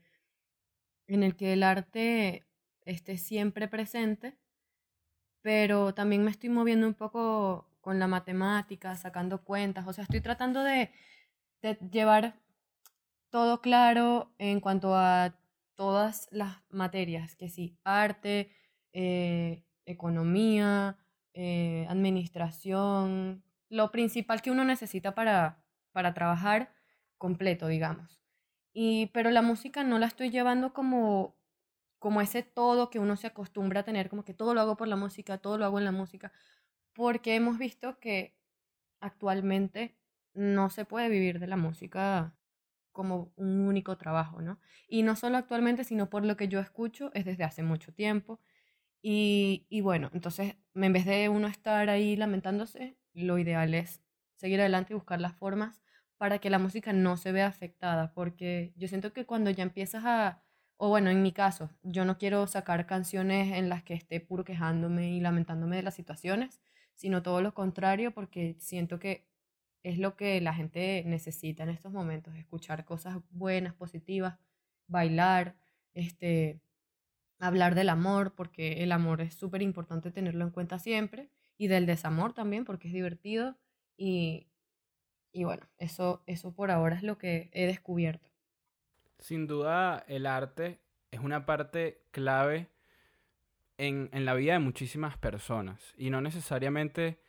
en 1.07 1.23
el, 1.23 1.35
que 1.35 1.53
el 1.53 1.63
arte 1.63 2.45
esté 2.83 3.17
siempre 3.17 3.67
presente, 3.67 4.37
pero 5.41 5.93
también 5.93 6.23
me 6.23 6.31
estoy 6.31 6.49
moviendo 6.49 6.87
un 6.87 6.93
poco 6.93 7.67
con 7.81 7.99
la 7.99 8.07
matemática, 8.07 8.95
sacando 8.95 9.43
cuentas, 9.43 9.87
o 9.87 9.93
sea, 9.93 10.03
estoy 10.03 10.21
tratando 10.21 10.63
de, 10.63 10.91
llevar 11.91 12.35
todo 13.31 13.59
claro 13.59 14.31
en 14.37 14.59
cuanto 14.59 14.95
a 14.95 15.35
todas 15.73 16.27
las 16.31 16.61
materias, 16.69 17.35
que 17.35 17.49
sí, 17.49 17.75
arte, 17.83 18.51
eh, 18.93 19.63
economía, 19.85 20.97
eh, 21.33 21.87
administración, 21.89 23.43
lo 23.69 23.91
principal 23.91 24.43
que 24.43 24.51
uno 24.51 24.63
necesita 24.63 25.15
para, 25.15 25.63
para 25.91 26.13
trabajar 26.13 26.74
completo, 27.17 27.67
digamos. 27.67 28.19
Y, 28.73 29.07
pero 29.07 29.31
la 29.31 29.41
música 29.41 29.83
no 29.83 29.99
la 29.99 30.07
estoy 30.07 30.29
llevando 30.29 30.73
como 30.73 31.35
como 31.99 32.21
ese 32.21 32.43
todo 32.43 32.91
que 32.91 32.99
uno 32.99 33.15
se 33.15 33.27
acostumbra 33.27 33.79
a 33.79 33.83
tener, 33.83 34.09
como 34.09 34.23
que 34.23 34.35
todo 34.35 34.53
lo 34.53 34.61
hago 34.61 34.77
por 34.77 34.87
la 34.87 34.95
música, 34.95 35.39
todo 35.39 35.57
lo 35.57 35.65
hago 35.65 35.79
en 35.79 35.85
la 35.85 35.91
música, 35.91 36.31
porque 36.93 37.35
hemos 37.35 37.57
visto 37.57 37.99
que 37.99 38.37
actualmente 38.99 39.97
no 40.33 40.69
se 40.69 40.85
puede 40.85 41.09
vivir 41.09 41.39
de 41.39 41.47
la 41.47 41.57
música 41.57 42.35
como 42.91 43.33
un 43.35 43.61
único 43.61 43.97
trabajo, 43.97 44.41
¿no? 44.41 44.59
Y 44.87 45.03
no 45.03 45.15
solo 45.15 45.37
actualmente, 45.37 45.83
sino 45.83 46.09
por 46.09 46.25
lo 46.25 46.37
que 46.37 46.47
yo 46.47 46.59
escucho, 46.59 47.11
es 47.13 47.25
desde 47.25 47.43
hace 47.43 47.63
mucho 47.63 47.93
tiempo. 47.93 48.39
Y, 49.01 49.67
y 49.69 49.81
bueno, 49.81 50.09
entonces, 50.13 50.55
en 50.75 50.93
vez 50.93 51.05
de 51.05 51.29
uno 51.29 51.47
estar 51.47 51.89
ahí 51.89 52.15
lamentándose, 52.15 52.97
lo 53.13 53.37
ideal 53.39 53.73
es 53.73 54.01
seguir 54.35 54.59
adelante 54.61 54.93
y 54.93 54.95
buscar 54.95 55.21
las 55.21 55.35
formas 55.35 55.81
para 56.17 56.39
que 56.39 56.49
la 56.49 56.59
música 56.59 56.93
no 56.93 57.17
se 57.17 57.31
vea 57.31 57.47
afectada, 57.47 58.13
porque 58.13 58.73
yo 58.77 58.87
siento 58.87 59.13
que 59.13 59.25
cuando 59.25 59.49
ya 59.51 59.63
empiezas 59.63 60.03
a 60.05 60.41
o 60.77 60.89
bueno, 60.89 61.09
en 61.09 61.21
mi 61.21 61.31
caso, 61.31 61.69
yo 61.83 62.05
no 62.05 62.17
quiero 62.17 62.47
sacar 62.47 62.85
canciones 62.85 63.53
en 63.53 63.69
las 63.69 63.83
que 63.83 63.93
esté 63.93 64.19
puro 64.19 64.43
quejándome 64.43 65.11
y 65.13 65.21
lamentándome 65.21 65.77
de 65.77 65.83
las 65.83 65.95
situaciones, 65.95 66.61
sino 66.95 67.23
todo 67.23 67.41
lo 67.41 67.53
contrario, 67.53 68.13
porque 68.13 68.55
siento 68.59 68.99
que 68.99 69.27
es 69.83 69.99
lo 69.99 70.15
que 70.17 70.41
la 70.41 70.53
gente 70.53 71.03
necesita 71.05 71.63
en 71.63 71.69
estos 71.69 71.93
momentos, 71.93 72.35
escuchar 72.35 72.85
cosas 72.85 73.19
buenas, 73.29 73.73
positivas, 73.73 74.37
bailar, 74.87 75.55
este, 75.93 76.61
hablar 77.39 77.75
del 77.75 77.89
amor, 77.89 78.35
porque 78.35 78.83
el 78.83 78.91
amor 78.91 79.21
es 79.21 79.35
súper 79.35 79.61
importante 79.61 80.11
tenerlo 80.11 80.43
en 80.45 80.51
cuenta 80.51 80.79
siempre, 80.79 81.29
y 81.57 81.67
del 81.67 81.85
desamor 81.85 82.33
también, 82.33 82.65
porque 82.65 82.87
es 82.89 82.93
divertido, 82.93 83.57
y, 83.97 84.47
y 85.35 85.43
bueno, 85.43 85.67
eso, 85.77 86.23
eso 86.27 86.53
por 86.53 86.71
ahora 86.71 86.95
es 86.95 87.03
lo 87.03 87.17
que 87.17 87.49
he 87.51 87.67
descubierto. 87.67 88.29
Sin 89.19 89.47
duda, 89.47 90.05
el 90.07 90.27
arte 90.27 90.79
es 91.11 91.19
una 91.19 91.45
parte 91.45 92.01
clave 92.11 92.69
en, 93.77 94.09
la 94.13 94.33
vida 94.33 94.53
de 94.53 94.59
muchísimas 94.59 95.17
personas 95.17 95.93
y 95.97 96.09
no 96.09 96.21
necesariamente 96.21 97.19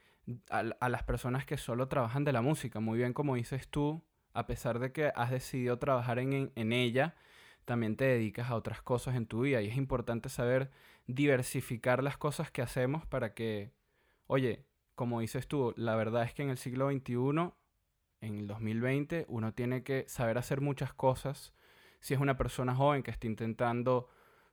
a, 0.51 0.89
las 0.89 1.03
personas 1.03 1.47
que 1.47 1.57
solo 1.57 1.89
trabajan 1.89 2.23
de 2.23 2.33
la 2.33 2.43
música. 2.43 2.79
Muy 2.79 2.99
bien, 2.99 3.13
como 3.13 3.35
dices 3.35 3.67
tú, 3.67 4.05
a 4.33 4.47
pesar 4.47 4.79
de 4.79 4.93
que 4.93 5.13
has 5.17 5.33
decidido 5.33 5.81
trabajar 5.81 6.21
en, 6.21 6.53
en 6.55 6.73
ella, 6.73 7.17
también 7.65 7.97
te 7.97 8.05
dedicas 8.05 8.51
a 8.51 8.55
otras 8.55 8.83
cosas 8.83 9.17
en 9.17 9.27
tu 9.27 9.41
vida 9.41 9.63
y 9.63 9.69
es 9.69 9.77
importante 9.77 10.29
saber 10.29 10.71
diversificar 11.09 12.05
las 12.05 12.17
cosas 12.17 12.53
que 12.53 12.63
hacemos 12.63 13.05
para 13.05 13.35
que, 13.35 13.73
oye, 14.29 14.65
como 14.95 15.19
dices 15.19 15.49
tú, 15.49 15.75
la 15.77 15.97
verdad 15.97 16.23
es 16.23 16.35
que 16.35 16.45
en 16.45 16.51
el 16.51 16.59
siglo 16.59 16.89
XXI, 16.89 17.53
en 18.26 18.38
el 18.38 18.47
2020, 18.47 19.26
uno 19.28 19.54
tiene 19.54 19.83
que 19.83 20.04
saber 20.09 20.38
hacer 20.38 20.61
muchas 20.61 20.92
cosas 20.92 21.54
si 22.00 22.14
es 22.14 22.21
una 22.21 22.37
persona 22.37 22.75
joven 22.75 23.02
que 23.02 23.11
está 23.11 23.26
intentando, 23.26 24.09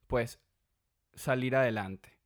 pues, 0.08 0.39
salir 1.13 1.56
adelante. 1.56 2.18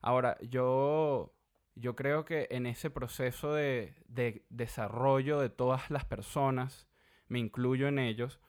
Ahora, 0.00 0.36
yo, 0.40 1.34
yo 1.74 1.96
creo 1.96 2.24
que 2.24 2.46
en 2.50 2.66
ese 2.66 2.90
proceso 2.90 3.54
de, 3.54 3.94
de 4.06 4.44
desarrollo 4.50 5.40
de 5.40 5.50
todas 5.50 5.90
las 5.90 6.04
personas, 6.04 6.86
me 7.28 7.38
incluyo 7.38 7.88
en 7.88 7.98
ellos, 7.98 8.40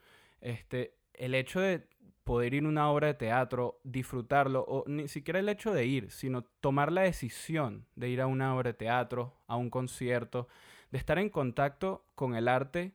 este, 0.42 0.96
el 1.14 1.34
hecho 1.34 1.60
de 1.60 1.88
poder 2.24 2.54
ir 2.54 2.66
a 2.66 2.68
una 2.68 2.92
obra 2.92 3.08
de 3.08 3.14
teatro, 3.14 3.80
disfrutarlo, 3.84 4.64
o 4.68 4.84
ni 4.86 5.08
siquiera 5.08 5.40
el 5.40 5.50
hecho 5.50 5.74
de 5.74 5.86
ir, 5.86 6.12
sino 6.12 6.44
tomar 6.44 6.92
la 6.92 7.02
decisión 7.02 7.88
de 7.96 8.10
ir 8.10 8.22
a 8.22 8.28
una 8.28 8.54
obra 8.54 8.72
de 8.72 8.78
teatro, 8.78 9.40
a 9.48 9.56
un 9.56 9.70
concierto, 9.70 10.48
de 10.92 10.98
estar 10.98 11.20
en 11.20 11.30
contacto 11.30 12.06
con 12.16 12.36
el 12.36 12.48
arte, 12.48 12.94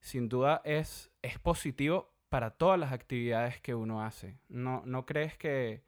sin 0.00 0.28
duda 0.28 0.60
es, 0.64 1.10
es 1.22 1.38
positivo 1.38 2.12
para 2.28 2.50
todas 2.50 2.78
las 2.78 2.92
actividades 2.92 3.60
que 3.60 3.74
uno 3.74 4.02
hace. 4.02 4.38
¿No, 4.48 4.82
no 4.86 5.06
crees 5.06 5.36
que 5.36 5.84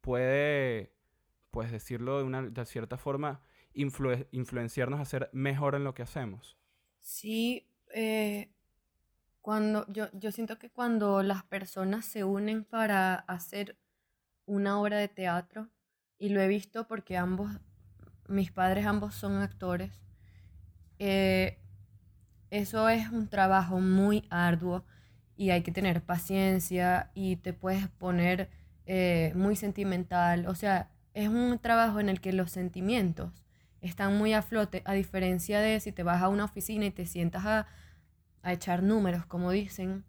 puede, 0.00 0.92
pues 1.50 1.70
decirlo 1.70 2.18
de, 2.18 2.24
una, 2.24 2.42
de 2.42 2.64
cierta 2.64 2.98
forma, 2.98 3.40
influenciarnos 3.72 5.00
a 5.00 5.04
ser 5.04 5.30
mejor 5.32 5.74
en 5.74 5.84
lo 5.84 5.94
que 5.94 6.02
hacemos? 6.02 6.56
Sí, 7.00 7.66
eh, 7.94 8.52
cuando 9.40 9.86
yo, 9.88 10.08
yo 10.12 10.30
siento 10.30 10.58
que 10.58 10.70
cuando 10.70 11.22
las 11.22 11.42
personas 11.42 12.06
se 12.06 12.24
unen 12.24 12.64
para 12.64 13.14
hacer 13.14 13.76
una 14.46 14.80
obra 14.80 14.98
de 14.98 15.08
teatro, 15.08 15.68
y 16.22 16.28
lo 16.28 16.40
he 16.40 16.46
visto 16.46 16.86
porque 16.86 17.16
ambos, 17.16 17.50
mis 18.28 18.52
padres 18.52 18.86
ambos 18.86 19.16
son 19.16 19.42
actores, 19.42 19.90
eh, 21.04 21.58
eso 22.50 22.88
es 22.88 23.08
un 23.10 23.26
trabajo 23.28 23.80
muy 23.80 24.24
arduo 24.30 24.84
y 25.36 25.50
hay 25.50 25.62
que 25.62 25.72
tener 25.72 26.00
paciencia 26.02 27.10
y 27.12 27.36
te 27.36 27.52
puedes 27.52 27.88
poner 27.88 28.50
eh, 28.86 29.32
muy 29.34 29.56
sentimental. 29.56 30.46
O 30.46 30.54
sea, 30.54 30.90
es 31.14 31.28
un 31.28 31.58
trabajo 31.58 31.98
en 31.98 32.08
el 32.08 32.20
que 32.20 32.32
los 32.32 32.52
sentimientos 32.52 33.32
están 33.80 34.16
muy 34.16 34.32
a 34.32 34.42
flote, 34.42 34.82
a 34.84 34.92
diferencia 34.92 35.58
de 35.60 35.80
si 35.80 35.90
te 35.90 36.04
vas 36.04 36.22
a 36.22 36.28
una 36.28 36.44
oficina 36.44 36.86
y 36.86 36.92
te 36.92 37.04
sientas 37.04 37.44
a, 37.46 37.66
a 38.42 38.52
echar 38.52 38.84
números, 38.84 39.26
como 39.26 39.50
dicen. 39.50 40.04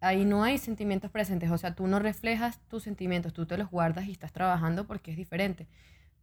Ahí 0.00 0.24
no 0.24 0.44
hay 0.44 0.56
sentimientos 0.56 1.10
presentes, 1.10 1.50
o 1.50 1.58
sea, 1.58 1.74
tú 1.74 1.86
no 1.88 1.98
reflejas 1.98 2.58
tus 2.68 2.84
sentimientos, 2.84 3.34
tú 3.34 3.44
te 3.44 3.58
los 3.58 3.70
guardas 3.70 4.06
y 4.06 4.12
estás 4.12 4.32
trabajando 4.32 4.86
porque 4.86 5.10
es 5.10 5.16
diferente. 5.18 5.66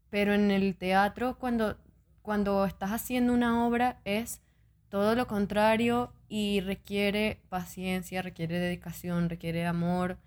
Pero 0.09 0.33
en 0.33 0.51
el 0.51 0.75
teatro, 0.75 1.38
cuando, 1.38 1.77
cuando 2.24 2.65
estás 2.65 2.92
haciendo 2.92 3.34
una 3.34 3.68
obra, 3.68 4.01
es 4.06 4.42
todo 4.89 5.13
lo 5.13 5.27
contrario 5.27 6.12
y 6.30 6.62
requiere 6.62 7.42
paciencia, 7.50 8.22
requiere 8.22 8.60
dedicación, 8.60 9.30
requiere 9.30 9.68
amor. 9.68 10.18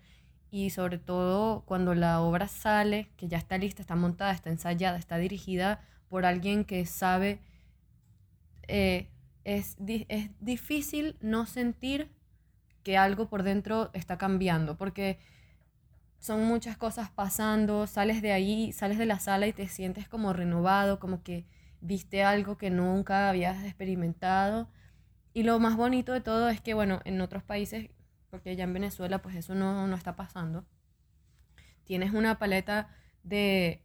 Y 0.51 0.69
sobre 0.69 0.99
todo 0.99 1.63
cuando 1.65 1.93
la 1.95 2.21
obra 2.21 2.47
sale, 2.47 3.09
que 3.17 3.27
ya 3.27 3.37
está 3.37 3.57
lista, 3.57 3.81
está 3.81 3.95
montada, 3.95 4.31
está 4.31 4.49
ensayada, 4.49 4.97
está 4.97 5.17
dirigida 5.17 5.81
por 6.07 6.25
alguien 6.25 6.63
que 6.63 6.85
sabe, 6.85 7.39
eh, 8.67 9.09
es, 9.43 9.75
es 9.87 10.29
difícil 10.39 11.17
no 11.19 11.45
sentir 11.45 12.09
que 12.83 12.97
algo 12.97 13.27
por 13.27 13.43
dentro 13.43 13.89
está 13.93 14.17
cambiando, 14.17 14.77
porque 14.77 15.19
son 16.19 16.45
muchas 16.45 16.77
cosas 16.77 17.09
pasando, 17.09 17.87
sales 17.87 18.21
de 18.21 18.31
ahí, 18.31 18.71
sales 18.71 18.97
de 18.97 19.05
la 19.05 19.19
sala 19.19 19.47
y 19.47 19.53
te 19.53 19.67
sientes 19.67 20.07
como 20.07 20.31
renovado, 20.33 20.99
como 20.99 21.23
que 21.23 21.45
viste 21.81 22.23
algo 22.23 22.57
que 22.57 22.69
nunca 22.69 23.29
habías 23.29 23.63
experimentado. 23.63 24.69
Y 25.33 25.43
lo 25.43 25.59
más 25.59 25.75
bonito 25.75 26.13
de 26.13 26.21
todo 26.21 26.49
es 26.49 26.61
que, 26.61 26.73
bueno, 26.73 27.01
en 27.05 27.21
otros 27.21 27.43
países, 27.43 27.89
porque 28.29 28.55
ya 28.55 28.63
en 28.63 28.73
Venezuela 28.73 29.21
pues 29.21 29.35
eso 29.35 29.55
no, 29.55 29.87
no 29.87 29.95
está 29.95 30.15
pasando, 30.15 30.65
tienes 31.83 32.13
una 32.13 32.39
paleta 32.39 32.89
de 33.23 33.81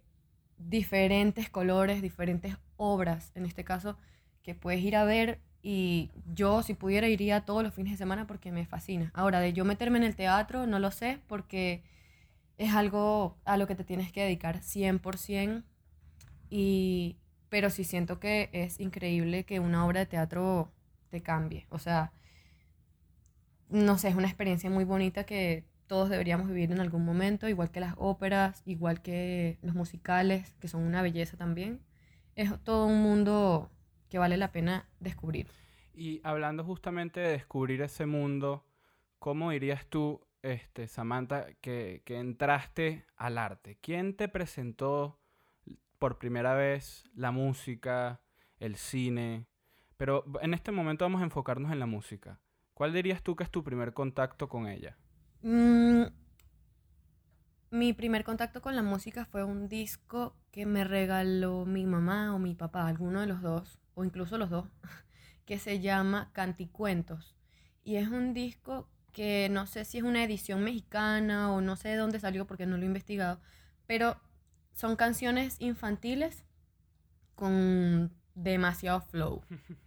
diferentes 0.58 1.50
colores, 1.50 2.02
diferentes 2.02 2.56
obras, 2.76 3.32
en 3.34 3.46
este 3.46 3.64
caso, 3.64 3.96
que 4.42 4.54
puedes 4.54 4.80
ir 4.80 4.96
a 4.96 5.04
ver 5.04 5.40
y 5.62 6.10
yo 6.34 6.62
si 6.62 6.74
pudiera 6.74 7.08
iría 7.08 7.44
todos 7.44 7.62
los 7.62 7.72
fines 7.72 7.92
de 7.92 7.98
semana 7.98 8.26
porque 8.26 8.50
me 8.50 8.66
fascina. 8.66 9.10
Ahora, 9.14 9.40
de 9.40 9.52
yo 9.52 9.64
meterme 9.64 9.98
en 9.98 10.04
el 10.04 10.16
teatro, 10.16 10.66
no 10.66 10.78
lo 10.78 10.90
sé 10.90 11.20
porque 11.28 11.84
es 12.58 12.74
algo 12.74 13.36
a 13.44 13.56
lo 13.56 13.66
que 13.66 13.74
te 13.74 13.84
tienes 13.84 14.10
que 14.12 14.22
dedicar 14.22 14.60
100%, 14.62 15.64
y, 16.54 17.16
pero 17.52 17.68
sí 17.68 17.84
siento 17.84 18.18
que 18.18 18.48
es 18.54 18.80
increíble 18.80 19.44
que 19.44 19.60
una 19.60 19.84
obra 19.84 20.00
de 20.00 20.06
teatro 20.06 20.72
te 21.10 21.20
cambie. 21.20 21.66
O 21.68 21.78
sea, 21.78 22.10
no 23.68 23.98
sé, 23.98 24.08
es 24.08 24.14
una 24.14 24.26
experiencia 24.26 24.70
muy 24.70 24.84
bonita 24.84 25.24
que 25.24 25.66
todos 25.86 26.08
deberíamos 26.08 26.48
vivir 26.48 26.72
en 26.72 26.80
algún 26.80 27.04
momento, 27.04 27.50
igual 27.50 27.70
que 27.70 27.80
las 27.80 27.92
óperas, 27.98 28.62
igual 28.64 29.02
que 29.02 29.58
los 29.60 29.74
musicales, 29.74 30.54
que 30.60 30.68
son 30.68 30.82
una 30.82 31.02
belleza 31.02 31.36
también. 31.36 31.82
Es 32.36 32.58
todo 32.64 32.86
un 32.86 33.02
mundo 33.02 33.70
que 34.08 34.16
vale 34.16 34.38
la 34.38 34.50
pena 34.50 34.88
descubrir. 34.98 35.46
Y 35.92 36.22
hablando 36.24 36.64
justamente 36.64 37.20
de 37.20 37.32
descubrir 37.32 37.82
ese 37.82 38.06
mundo, 38.06 38.64
¿cómo 39.18 39.50
dirías 39.50 39.84
tú, 39.88 40.26
este, 40.40 40.88
Samantha, 40.88 41.48
que, 41.60 42.00
que 42.06 42.18
entraste 42.18 43.04
al 43.14 43.36
arte? 43.36 43.76
¿Quién 43.82 44.16
te 44.16 44.28
presentó 44.28 45.18
por 46.02 46.18
primera 46.18 46.54
vez 46.54 47.04
la 47.14 47.30
música, 47.30 48.20
el 48.58 48.74
cine? 48.74 49.46
Pero 49.96 50.24
en 50.40 50.52
este 50.52 50.72
momento 50.72 51.04
vamos 51.04 51.20
a 51.20 51.24
enfocarnos 51.24 51.70
en 51.70 51.78
la 51.78 51.86
música. 51.86 52.40
¿Cuál 52.74 52.92
dirías 52.92 53.22
tú 53.22 53.36
que 53.36 53.44
es 53.44 53.50
tu 53.52 53.62
primer 53.62 53.94
contacto 53.94 54.48
con 54.48 54.66
ella? 54.66 54.98
Mm, 55.42 56.06
mi 57.70 57.92
primer 57.92 58.24
contacto 58.24 58.60
con 58.60 58.74
la 58.74 58.82
música 58.82 59.26
fue 59.26 59.44
un 59.44 59.68
disco 59.68 60.34
que 60.50 60.66
me 60.66 60.82
regaló 60.82 61.66
mi 61.66 61.86
mamá 61.86 62.34
o 62.34 62.40
mi 62.40 62.56
papá, 62.56 62.88
alguno 62.88 63.20
de 63.20 63.28
los 63.28 63.40
dos, 63.40 63.78
o 63.94 64.02
incluso 64.02 64.38
los 64.38 64.50
dos, 64.50 64.66
que 65.46 65.60
se 65.60 65.78
llama 65.78 66.30
Canticuentos. 66.32 67.36
Y 67.84 67.94
es 67.94 68.08
un 68.08 68.34
disco 68.34 68.88
que 69.12 69.48
no 69.52 69.68
sé 69.68 69.84
si 69.84 69.98
es 69.98 70.02
una 70.02 70.24
edición 70.24 70.64
mexicana 70.64 71.52
o 71.52 71.60
no 71.60 71.76
sé 71.76 71.90
de 71.90 71.96
dónde 71.96 72.18
salió 72.18 72.44
porque 72.48 72.66
no 72.66 72.76
lo 72.76 72.82
he 72.82 72.86
investigado, 72.86 73.40
pero 73.86 74.16
son 74.74 74.96
canciones 74.96 75.56
infantiles 75.60 76.44
con 77.34 78.12
demasiado 78.34 79.00
flow. 79.00 79.42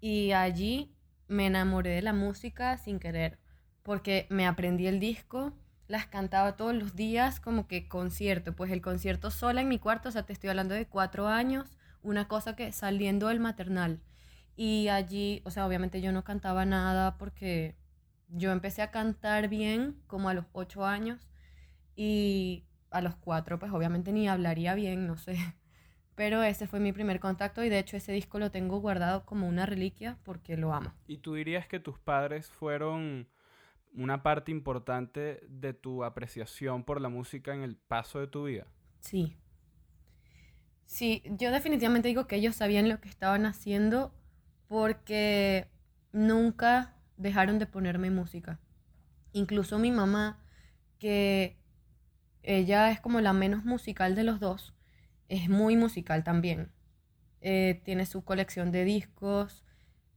Y 0.00 0.30
allí 0.30 0.94
me 1.26 1.46
enamoré 1.46 1.90
de 1.90 2.02
la 2.02 2.12
música 2.12 2.76
sin 2.78 3.00
querer, 3.00 3.38
porque 3.82 4.26
me 4.30 4.46
aprendí 4.46 4.86
el 4.86 5.00
disco, 5.00 5.52
las 5.88 6.06
cantaba 6.06 6.56
todos 6.56 6.74
los 6.74 6.94
días 6.94 7.40
como 7.40 7.66
que 7.66 7.88
concierto, 7.88 8.54
pues 8.54 8.70
el 8.70 8.80
concierto 8.80 9.30
sola 9.30 9.60
en 9.60 9.68
mi 9.68 9.78
cuarto, 9.78 10.08
o 10.08 10.12
sea, 10.12 10.24
te 10.24 10.32
estoy 10.32 10.50
hablando 10.50 10.74
de 10.74 10.86
cuatro 10.86 11.26
años, 11.26 11.78
una 12.02 12.28
cosa 12.28 12.54
que 12.54 12.72
saliendo 12.72 13.28
del 13.28 13.40
maternal. 13.40 14.00
Y 14.56 14.88
allí, 14.88 15.42
o 15.44 15.50
sea, 15.50 15.66
obviamente 15.66 16.00
yo 16.00 16.12
no 16.12 16.24
cantaba 16.24 16.64
nada 16.64 17.18
porque 17.18 17.76
yo 18.28 18.52
empecé 18.52 18.82
a 18.82 18.90
cantar 18.90 19.48
bien 19.48 20.00
como 20.06 20.28
a 20.28 20.34
los 20.34 20.44
ocho 20.52 20.84
años 20.84 21.28
y 21.96 22.64
a 22.90 23.00
los 23.00 23.16
cuatro 23.16 23.58
pues 23.58 23.72
obviamente 23.72 24.12
ni 24.12 24.28
hablaría 24.28 24.74
bien, 24.74 25.06
no 25.06 25.16
sé. 25.16 25.36
Pero 26.16 26.42
ese 26.42 26.66
fue 26.66 26.80
mi 26.80 26.92
primer 26.92 27.20
contacto 27.20 27.62
y 27.62 27.68
de 27.68 27.78
hecho 27.78 27.96
ese 27.96 28.12
disco 28.12 28.38
lo 28.38 28.50
tengo 28.50 28.80
guardado 28.80 29.24
como 29.24 29.46
una 29.46 29.66
reliquia 29.66 30.18
porque 30.24 30.56
lo 30.56 30.74
amo. 30.74 30.92
¿Y 31.06 31.18
tú 31.18 31.34
dirías 31.34 31.66
que 31.68 31.78
tus 31.78 31.98
padres 31.98 32.50
fueron 32.50 33.28
una 33.94 34.22
parte 34.22 34.50
importante 34.50 35.40
de 35.48 35.72
tu 35.74 36.04
apreciación 36.04 36.84
por 36.84 37.00
la 37.00 37.08
música 37.08 37.54
en 37.54 37.62
el 37.62 37.76
paso 37.76 38.18
de 38.18 38.26
tu 38.26 38.44
vida? 38.44 38.66
Sí, 39.00 39.36
Sí, 40.86 41.22
yo 41.26 41.50
definitivamente 41.50 42.08
digo 42.08 42.26
que 42.26 42.36
ellos 42.36 42.56
sabían 42.56 42.88
lo 42.88 43.00
que 43.00 43.08
estaban 43.08 43.44
haciendo 43.44 44.12
porque 44.68 45.68
nunca 46.12 46.96
dejaron 47.16 47.58
de 47.58 47.66
ponerme 47.66 48.10
música. 48.10 48.58
Incluso 49.32 49.78
mi 49.78 49.90
mamá, 49.90 50.40
que 50.98 51.58
ella 52.48 52.90
es 52.90 53.00
como 53.00 53.20
la 53.20 53.34
menos 53.34 53.64
musical 53.64 54.14
de 54.14 54.24
los 54.24 54.40
dos, 54.40 54.74
es 55.28 55.50
muy 55.50 55.76
musical 55.76 56.24
también. 56.24 56.72
Eh, 57.42 57.82
tiene 57.84 58.06
su 58.06 58.24
colección 58.24 58.72
de 58.72 58.84
discos, 58.84 59.64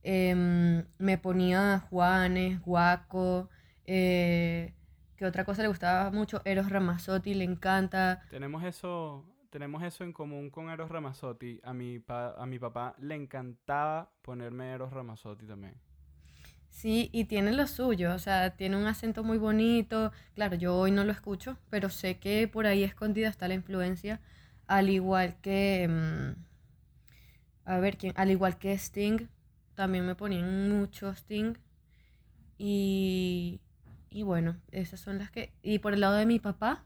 em, 0.01 0.85
me 0.97 1.17
ponía 1.17 1.79
Juanes, 1.89 2.61
Guaco, 2.61 3.49
eh, 3.85 4.73
que 5.17 5.25
otra 5.25 5.43
cosa 5.43 5.61
le 5.61 5.67
gustaba 5.67 6.09
mucho, 6.09 6.41
Eros 6.45 6.69
Ramazzotti, 6.69 7.33
le 7.33 7.43
encanta. 7.43 8.23
Tenemos 8.29 8.63
eso 8.63 9.25
tenemos 9.49 9.83
eso 9.83 10.05
en 10.05 10.13
común 10.13 10.49
con 10.49 10.69
Eros 10.69 10.89
Ramazzotti. 10.89 11.59
A 11.63 11.73
mi, 11.73 12.01
a 12.07 12.45
mi 12.45 12.57
papá 12.57 12.95
le 12.99 13.15
encantaba 13.15 14.09
ponerme 14.21 14.71
Eros 14.71 14.93
Ramazzotti 14.93 15.45
también. 15.45 15.75
Sí, 16.71 17.09
y 17.13 17.25
tiene 17.25 17.51
lo 17.51 17.67
suyo, 17.67 18.15
o 18.15 18.19
sea, 18.19 18.55
tiene 18.55 18.75
un 18.77 18.87
acento 18.87 19.23
muy 19.23 19.37
bonito. 19.37 20.11
Claro, 20.33 20.55
yo 20.55 20.75
hoy 20.75 20.89
no 20.91 21.03
lo 21.03 21.11
escucho, 21.11 21.57
pero 21.69 21.89
sé 21.89 22.17
que 22.17 22.47
por 22.47 22.65
ahí 22.65 22.83
escondida 22.83 23.29
está 23.29 23.47
la 23.47 23.53
influencia, 23.53 24.19
al 24.67 24.89
igual 24.89 25.35
que... 25.41 25.87
Mm, 25.87 26.41
a 27.65 27.79
ver, 27.79 27.97
¿quién? 27.97 28.13
Al 28.17 28.29
igual 28.31 28.57
que 28.59 28.71
Sting, 28.73 29.27
también 29.75 30.05
me 30.05 30.15
ponían 30.15 30.69
mucho 30.69 31.09
Sting. 31.15 31.55
Y, 32.57 33.61
y 34.09 34.23
bueno, 34.23 34.57
esas 34.71 34.99
son 34.99 35.17
las 35.17 35.31
que... 35.31 35.53
Y 35.61 35.79
por 35.79 35.93
el 35.93 36.01
lado 36.01 36.15
de 36.15 36.25
mi 36.25 36.39
papá, 36.39 36.83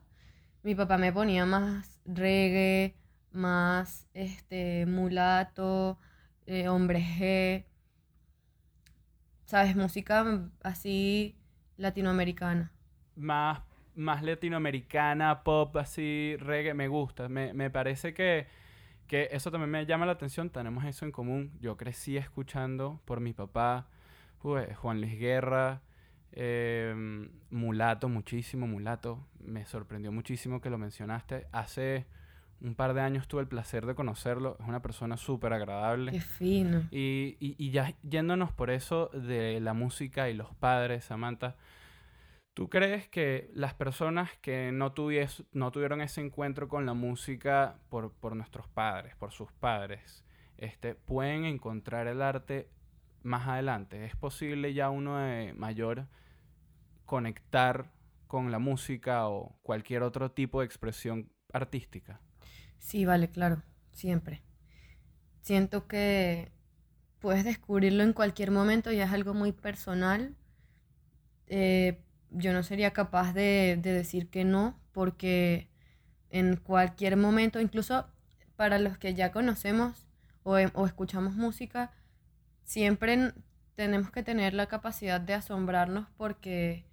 mi 0.63 0.75
papá 0.75 0.97
me 0.97 1.13
ponía 1.13 1.45
más 1.45 1.99
reggae, 2.05 2.95
más 3.31 4.07
este 4.13 4.85
mulato, 4.87 5.99
eh, 6.47 6.69
hombre 6.69 7.01
G, 7.01 7.65
¿sabes? 9.45 9.75
Música 9.75 10.49
así 10.63 11.35
latinoamericana. 11.77 12.71
Más, 13.15 13.61
más 13.95 14.23
latinoamericana, 14.23 15.43
pop, 15.43 15.75
así, 15.77 16.35
reggae, 16.37 16.73
me 16.73 16.87
gusta. 16.87 17.29
Me, 17.29 17.69
parece 17.69 18.13
que, 18.13 18.47
que 19.07 19.29
eso 19.31 19.51
también 19.51 19.71
me 19.71 19.85
llama 19.85 20.05
la 20.05 20.13
atención, 20.13 20.49
tenemos 20.49 20.83
eso 20.85 21.05
en 21.05 21.11
común. 21.11 21.51
Yo 21.61 21.77
crecí 21.77 22.17
escuchando 22.17 23.01
por 23.05 23.19
mi 23.21 23.33
papá, 23.33 23.87
Juan 24.41 25.01
Luis 25.01 25.17
Guerra, 25.17 25.81
Em, 26.37 27.29
mulato, 27.49 28.09
muchísimo 28.09 28.67
Mulato. 28.67 29.25
Me 29.39 29.65
sorprendió 29.65 30.11
muchísimo 30.11 30.59
que 30.59 30.69
lo 30.69 30.77
mencionaste. 30.77 31.47
Hace 31.53 32.05
un 32.61 32.75
par 32.75 32.93
de 32.93 33.01
años 33.01 33.27
tuve 33.27 33.41
el 33.41 33.47
placer 33.47 33.85
de 33.85 33.95
conocerlo. 33.95 34.57
Es 34.59 34.67
una 34.67 34.81
persona 34.81 35.17
súper 35.17 35.53
agradable. 35.53 36.11
Qué 36.11 36.21
fino. 36.21 36.87
Y, 36.91 37.37
y, 37.39 37.71
ya 37.71 37.93
yéndonos 38.03 38.51
por 38.51 38.69
eso 38.69 39.09
de 39.13 39.59
la 39.59 39.73
música 39.73 40.29
y 40.29 40.33
los 40.33 40.53
padres, 40.55 41.05
Samantha, 41.05 41.55
¿tú 42.53 42.69
crees 42.69 43.07
que 43.07 43.51
las 43.53 43.73
personas 43.73 44.31
que 44.41 44.71
no, 44.71 44.93
tuvies, 44.93 45.43
no 45.51 45.71
tuvieron 45.71 46.01
ese 46.01 46.21
encuentro 46.21 46.67
con 46.67 46.85
la 46.85 46.93
música 46.93 47.77
por, 47.89 48.11
por 48.13 48.35
nuestros 48.35 48.67
padres, 48.67 49.15
por 49.15 49.31
sus 49.31 49.51
padres, 49.51 50.23
este, 50.57 50.95
pueden 50.95 51.45
encontrar 51.45 52.07
el 52.07 52.21
arte 52.21 52.69
más 53.23 53.47
adelante? 53.47 54.05
¿Es 54.05 54.15
posible 54.15 54.73
ya 54.73 54.89
uno 54.89 55.17
de 55.17 55.53
mayor 55.53 56.07
conectar 57.05 57.91
con 58.27 58.51
la 58.51 58.59
música 58.59 59.27
o 59.27 59.55
cualquier 59.61 60.01
otro 60.03 60.31
tipo 60.31 60.61
de 60.61 60.65
expresión 60.65 61.29
artística? 61.53 62.21
Sí, 62.79 63.05
vale, 63.05 63.29
claro, 63.29 63.63
siempre. 63.91 64.41
Siento 65.41 65.87
que 65.87 66.51
puedes 67.19 67.43
descubrirlo 67.43 68.03
en 68.03 68.13
cualquier 68.13 68.51
momento 68.51 68.91
y 68.91 68.99
es 68.99 69.11
algo 69.11 69.33
muy 69.33 69.51
personal. 69.51 70.35
Eh, 71.47 71.99
yo 72.31 72.53
no 72.53 72.63
sería 72.63 72.91
capaz 72.91 73.33
de, 73.33 73.79
decir 73.81 74.29
que 74.29 74.43
no, 74.43 74.79
porque 74.91 75.69
en 76.29 76.57
cualquier 76.57 77.17
momento, 77.17 77.59
incluso 77.59 78.07
para 78.55 78.79
los 78.79 78.97
que 78.97 79.13
ya 79.13 79.31
conocemos 79.31 80.07
o, 80.43 80.53
o 80.73 80.85
escuchamos 80.85 81.35
música, 81.35 81.91
siempre 82.63 83.33
tenemos 83.75 84.11
que 84.11 84.23
tener 84.23 84.53
la 84.53 84.67
capacidad 84.67 85.21
de 85.21 85.33
asombrarnos 85.33 86.07
porque 86.17 86.85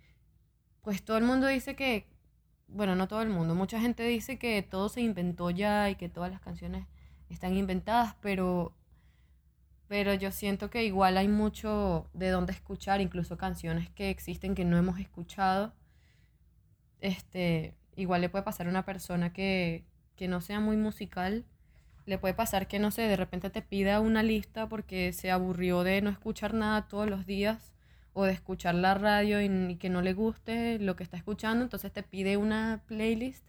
pues 0.83 1.03
todo 1.05 1.16
el 1.16 1.25
mundo 1.25 1.47
dice 1.47 1.77
que, 1.77 2.07
bueno, 2.73 2.97
no 2.97 3.09
todo 3.09 3.23
el 3.23 3.29
mundo, 3.29 3.55
mucha 3.55 3.81
gente 3.81 4.03
dice 4.05 4.39
que 4.39 4.63
todo 4.63 4.89
se 4.89 5.01
inventó 5.01 5.51
ya 5.51 5.91
y 5.91 5.97
que 5.97 6.09
todas 6.09 6.31
las 6.31 6.41
canciones 6.41 6.87
están 7.29 7.57
inventadas, 7.57 8.17
pero, 8.21 8.75
pero 9.89 10.15
yo 10.15 10.31
siento 10.33 10.71
que 10.71 10.85
igual 10.85 11.17
hay 11.17 11.29
mucho 11.29 12.09
de 12.15 12.31
dónde 12.31 12.53
escuchar, 12.53 13.01
incluso 13.01 13.37
canciones 13.37 13.91
que 13.91 14.11
existen 14.11 14.55
que 14.55 14.65
no 14.65 14.77
hemos 14.79 14.99
escuchado. 14.99 15.75
Este, 17.01 17.75
igual 17.97 18.21
le 18.21 18.29
puede 18.29 18.45
pasar 18.45 18.67
a 18.67 18.71
una 18.71 18.85
persona 18.85 19.33
que, 19.33 19.85
que 20.17 20.29
no 20.29 20.41
sea 20.41 20.61
muy 20.61 20.77
musical 20.77 21.47
le 22.07 22.19
puede 22.19 22.35
pasar 22.35 22.67
que, 22.67 22.79
no 22.79 22.91
sé, 22.91 23.03
de 23.03 23.17
repente 23.17 23.51
te 23.51 23.63
pida 23.63 24.01
una 24.01 24.23
lista 24.23 24.69
porque 24.69 25.13
se 25.13 25.31
aburrió 25.31 25.85
de 25.85 26.03
no 26.03 26.11
escuchar 26.11 26.55
nada 26.55 26.89
todos 26.89 27.09
los 27.09 27.27
días 27.27 27.72
o 28.14 28.25
de 28.25 28.33
escuchar 28.33 28.75
la 28.75 28.94
radio 28.94 29.40
y, 29.40 29.77
que 29.77 29.88
no 29.88 30.03
le 30.03 30.12
guste 30.12 30.79
lo 30.79 30.96
que 30.96 31.03
está 31.03 31.16
escuchando, 31.16 31.64
entonces 31.64 31.92
te 31.92 32.03
pide 32.03 32.37
una 32.37 32.83
playlist 32.87 33.46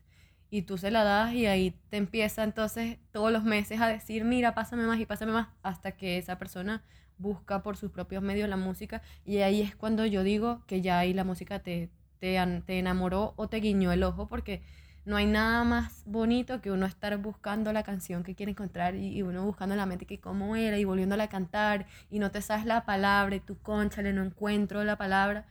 y 0.50 0.64
tú 0.64 0.78
se 0.78 0.92
la 0.92 1.04
das 1.04 1.34
y 1.34 1.48
ahí 1.48 1.76
te 1.90 1.98
empieza 1.98 2.44
entonces 2.44 3.00
todos 3.12 3.32
los 3.32 3.44
meses 3.44 3.82
a 3.82 3.88
decir, 3.88 4.24
mira, 4.24 4.54
pásame 4.54 4.84
más 4.84 5.00
y 5.00 5.06
pásame 5.06 5.32
más, 5.32 5.48
hasta 5.64 5.94
que 5.94 6.18
esa 6.18 6.38
persona 6.38 6.84
busca 7.18 7.64
por 7.64 7.78
sus 7.78 7.92
propios 7.92 8.24
medios 8.24 8.50
la 8.50 8.58
música 8.58 9.02
y 9.26 9.38
ahí 9.38 9.62
es 9.62 9.76
cuando 9.76 10.06
yo 10.06 10.24
digo 10.24 10.64
que 10.68 10.82
ya 10.82 11.00
ahí 11.00 11.14
la 11.14 11.24
música 11.24 11.60
te, 11.60 11.90
te, 12.20 12.38
te 12.66 12.80
enamoró 12.80 13.34
o 13.36 13.48
te 13.50 13.58
guiñó 13.58 13.92
el 13.92 14.04
ojo 14.04 14.28
porque 14.28 14.62
no 15.06 15.18
hay 15.18 15.26
nada 15.26 15.64
más 15.64 16.04
bonito 16.06 16.62
que 16.62 16.72
uno 16.72 16.86
estar 16.86 17.18
buscando 17.18 17.74
la 17.74 17.84
canción 17.84 18.24
que 18.24 18.36
quiere 18.36 18.52
encontrar 18.52 18.96
y, 18.96 19.22
uno 19.22 19.46
buscando 19.46 19.76
la 19.76 19.86
mente 19.86 20.06
que 20.06 20.20
cómo 20.20 20.56
era 20.56 20.78
y 20.78 20.86
volviéndola 20.86 21.26
a 21.26 21.30
cantar 21.30 21.88
y 22.10 22.20
no 22.20 22.32
te 22.32 22.42
sabes 22.42 22.66
la 22.66 22.86
palabra 22.86 23.36
y 23.36 23.40
tú 23.42 23.58
conchale, 23.62 24.14
no 24.14 24.24
encuentro 24.24 24.84
la 24.84 24.98
palabra. 24.98 25.46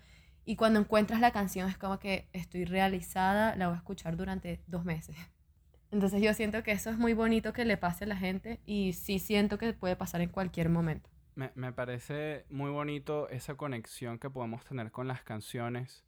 Y 0.45 0.57
cuando 0.57 0.81
encuentras 0.81 1.21
la 1.21 1.31
canción 1.31 1.69
es 1.69 1.77
como 1.77 1.99
que 1.99 2.29
estoy 2.33 2.65
realizada, 2.65 3.55
la 3.57 3.69
voy 3.69 3.75
a 3.75 3.79
escuchar 3.79 4.17
durante 4.17 4.61
dos 4.67 4.85
meses. 4.85 5.17
Entonces 5.91 6.23
yo 6.23 6.33
siento 6.33 6.63
que 6.63 6.73
eso 6.73 6.89
es 6.89 6.97
muy 6.97 7.13
bonito 7.13 7.53
que 7.53 7.67
le 7.67 7.77
pase 7.77 8.05
a 8.05 8.07
la 8.09 8.17
gente 8.17 8.59
y 8.65 8.95
sí 8.95 9.19
siento 9.19 9.59
que 9.59 9.75
puede 9.75 9.95
pasar 9.95 10.23
en 10.23 10.31
cualquier 10.31 10.71
momento. 10.71 11.11
Me, 11.35 11.53
me 11.55 11.73
parece 11.73 12.47
muy 12.49 12.71
bonito 12.71 13.29
esa 13.29 13.55
conexión 13.55 14.19
que 14.19 14.31
podemos 14.31 14.65
tener 14.65 14.91
con 14.91 15.07
las 15.07 15.23
canciones 15.23 16.05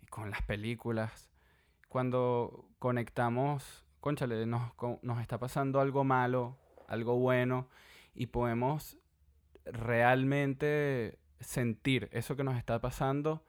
y 0.00 0.06
con 0.06 0.30
las 0.30 0.42
películas 0.42 1.28
cuando 1.88 2.68
conectamos, 2.78 3.84
conchale, 4.00 4.46
nos, 4.46 4.72
nos 5.02 5.20
está 5.20 5.38
pasando 5.38 5.80
algo 5.80 6.04
malo, 6.04 6.56
algo 6.88 7.18
bueno, 7.18 7.68
y 8.14 8.26
podemos 8.26 8.98
realmente 9.64 11.18
sentir 11.40 12.08
eso 12.12 12.36
que 12.36 12.44
nos 12.44 12.56
está 12.56 12.80
pasando 12.80 13.44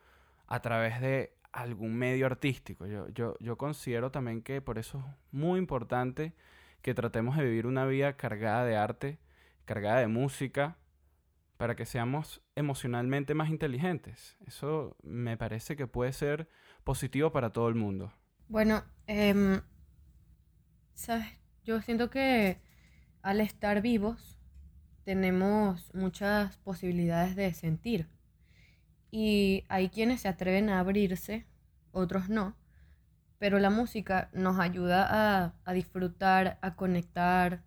a 0.48 0.62
través 0.62 1.00
de 1.02 1.34
algún 1.52 1.96
medio 1.96 2.26
artístico. 2.26 2.86
Yo, 2.86 3.08
yo, 3.10 3.36
yo 3.40 3.58
considero 3.58 4.12
también 4.12 4.42
que 4.42 4.62
por 4.62 4.78
eso 4.78 5.00
es 5.00 5.16
muy 5.32 5.60
importante 5.60 6.34
que 6.82 6.94
tratemos 6.94 7.38
de 7.38 7.46
vivir 7.46 7.68
una 7.68 7.86
vida 7.86 8.18
cargada 8.18 8.66
de 8.66 8.78
arte, 8.78 9.20
cargada 9.66 10.00
de 10.00 10.08
música, 10.08 10.78
para 11.58 11.76
que 11.76 11.86
seamos 11.86 12.42
emocionalmente 12.56 13.34
más 13.34 13.50
inteligentes. 13.50 14.38
Eso 14.46 14.96
me 15.04 15.38
parece 15.38 15.76
que 15.76 15.88
puede 15.88 16.14
ser 16.14 16.48
positivo 16.84 17.32
para 17.32 17.52
todo 17.52 17.68
el 17.68 17.76
mundo. 17.76 18.14
Bueno, 18.50 18.84
em, 19.08 19.62
sabes, 20.96 21.28
yo 21.64 21.82
siento 21.82 22.10
que 22.10 22.58
al 23.22 23.42
estar 23.42 23.82
vivos 23.82 24.38
tenemos 25.06 25.94
muchas 25.94 26.58
posibilidades 26.60 27.36
de 27.36 27.54
sentir. 27.54 28.08
Y 29.12 29.64
hay 29.70 29.90
quienes 29.90 30.22
se 30.22 30.28
atreven 30.28 30.70
a 30.70 30.80
abrirse, 30.80 31.46
otros 31.92 32.30
no. 32.30 32.56
Pero 33.40 33.60
la 33.60 33.70
música 33.70 34.30
nos 34.34 34.60
ayuda 34.60 35.08
a, 35.10 35.54
a 35.66 35.74
disfrutar, 35.74 36.60
a 36.62 36.76
conectar, 36.76 37.64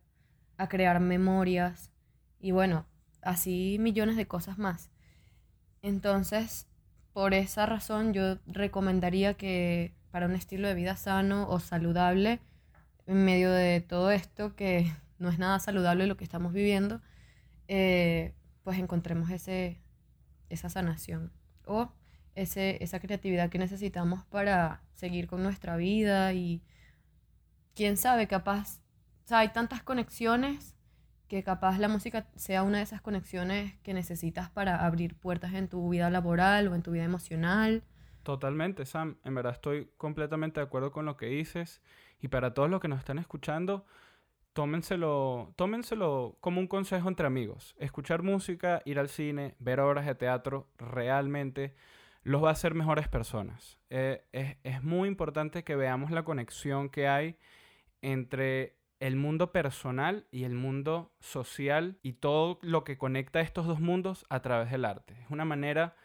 a 0.58 0.68
crear 0.68 1.00
memorias 1.00 1.90
y 2.40 2.52
bueno, 2.52 2.86
así 3.22 3.78
millones 3.80 4.16
de 4.16 4.26
cosas 4.28 4.58
más. 4.58 4.90
Entonces, 5.82 6.66
por 7.12 7.34
esa 7.34 7.66
razón 7.66 8.12
yo 8.12 8.38
recomendaría 8.46 9.34
que 9.34 9.94
para 10.11 10.27
un 10.27 10.35
estilo 10.35 10.68
de 10.68 10.75
vida 10.75 10.96
sano 10.96 11.49
o 11.49 11.61
saludable 11.61 12.40
en 13.07 13.25
medio 13.25 13.51
de 13.51 13.81
todo 13.81 14.11
esto 14.11 14.55
que 14.55 14.92
no 15.18 15.29
es 15.29 15.38
nada 15.38 15.59
saludable 15.59 16.07
lo 16.07 16.16
que 16.16 16.25
estamos 16.25 16.53
viviendo, 16.53 17.01
eh, 17.68 18.35
pues 18.62 18.79
encontremos 18.79 19.31
ese, 19.31 19.81
esa 20.49 20.68
sanación 20.68 21.33
o 21.66 21.92
ese, 22.35 22.83
esa 22.83 23.01
creatividad 23.01 23.51
que 23.51 23.59
necesitamos 23.59 24.25
para 24.25 24.83
seguir 24.94 25.27
con 25.27 25.42
nuestra 25.42 25.77
vida 25.77 26.33
y 26.33 26.62
quién 27.75 27.96
sabe, 27.96 28.27
capaz, 28.27 28.81
hay 29.31 29.49
tantas 29.49 29.83
conexiones 29.83 30.75
que 31.29 31.44
capaz 31.44 31.79
la 31.79 31.88
música 31.88 32.27
sea 32.35 32.64
una 32.64 32.79
de 32.79 32.85
esas 32.85 33.01
conexiones 33.01 33.77
que 33.83 33.94
necesitas 33.94 34.51
para 34.51 34.85
abrir 34.85 35.14
puertas 35.14 35.55
en 35.55 35.68
tu 35.68 35.88
vida 35.88 36.11
laboral 36.11 36.66
o 36.68 36.75
en 36.75 36.83
tu 36.83 36.90
vida 36.90 37.05
emocional 37.05 37.85
Totalmente, 38.22 38.85
Sam. 38.85 39.16
En 39.24 39.35
verdad 39.35 39.52
estoy 39.52 39.90
completamente 39.96 40.61
de 40.61 40.66
acuerdo 40.66 40.92
con 40.92 41.06
lo 41.06 41.16
que 41.16 41.26
dices. 41.26 41.80
Y 42.20 42.28
para 42.28 42.52
todos 42.54 42.68
los 42.68 42.80
que 42.80 42.88
nos 42.88 42.98
están 42.98 43.18
escuchando, 43.18 43.87
tómenselo, 44.52 45.52
tómenselo 45.56 46.37
como 46.40 46.61
un 46.61 46.66
consejo 46.66 47.09
entre 47.09 47.26
amigos. 47.26 47.74
Escuchar 47.78 48.22
música, 48.22 48.83
ir 48.85 48.98
al 48.98 49.09
cine, 49.09 49.54
ver 49.59 49.80
obras 49.80 50.06
de 50.06 50.14
teatro, 50.14 50.68
realmente 50.78 51.74
los 52.22 52.44
va 52.44 52.50
a 52.50 52.52
hacer 52.52 52.74
mejores 52.74 53.09
personas. 53.09 53.78
Eh, 53.88 54.22
es, 54.33 54.56
es 54.64 54.83
muy 54.83 55.09
importante 55.09 55.64
que 55.64 55.76
veamos 55.76 56.11
la 56.11 56.24
conexión 56.24 56.90
que 56.90 57.09
hay 57.09 57.38
entre 58.02 58.76
el 59.00 59.16
mundo 59.16 59.50
personal 59.50 60.26
y 60.30 60.44
el 60.44 60.52
mundo 60.52 61.11
social 61.20 61.98
y 62.02 62.12
todo 62.12 62.59
lo 62.61 62.85
que 62.85 62.98
conecta 62.98 63.40
estos 63.40 63.66
dos 63.66 63.80
mundos 63.80 64.26
a 64.28 64.40
través 64.40 64.70
del 64.70 64.85
arte. 64.85 65.16
Es 65.22 65.30
una 65.30 65.46
manera 65.46 65.96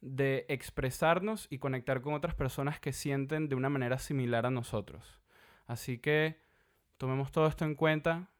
de 0.00 0.46
expresarnos 0.48 1.46
y 1.50 1.58
conectar 1.58 2.00
con 2.00 2.14
otras 2.14 2.34
personas 2.34 2.80
que 2.80 2.92
sienten 2.92 3.48
de 3.48 3.56
una 3.56 3.68
manera 3.68 3.98
similar 3.98 4.46
a 4.46 4.50
nosotros. 4.50 5.20
Así 5.66 5.98
que 5.98 6.40
tomemos 6.96 7.32
todo 7.32 7.46
esto 7.46 7.64
en 7.64 7.74
cuenta 7.74 8.30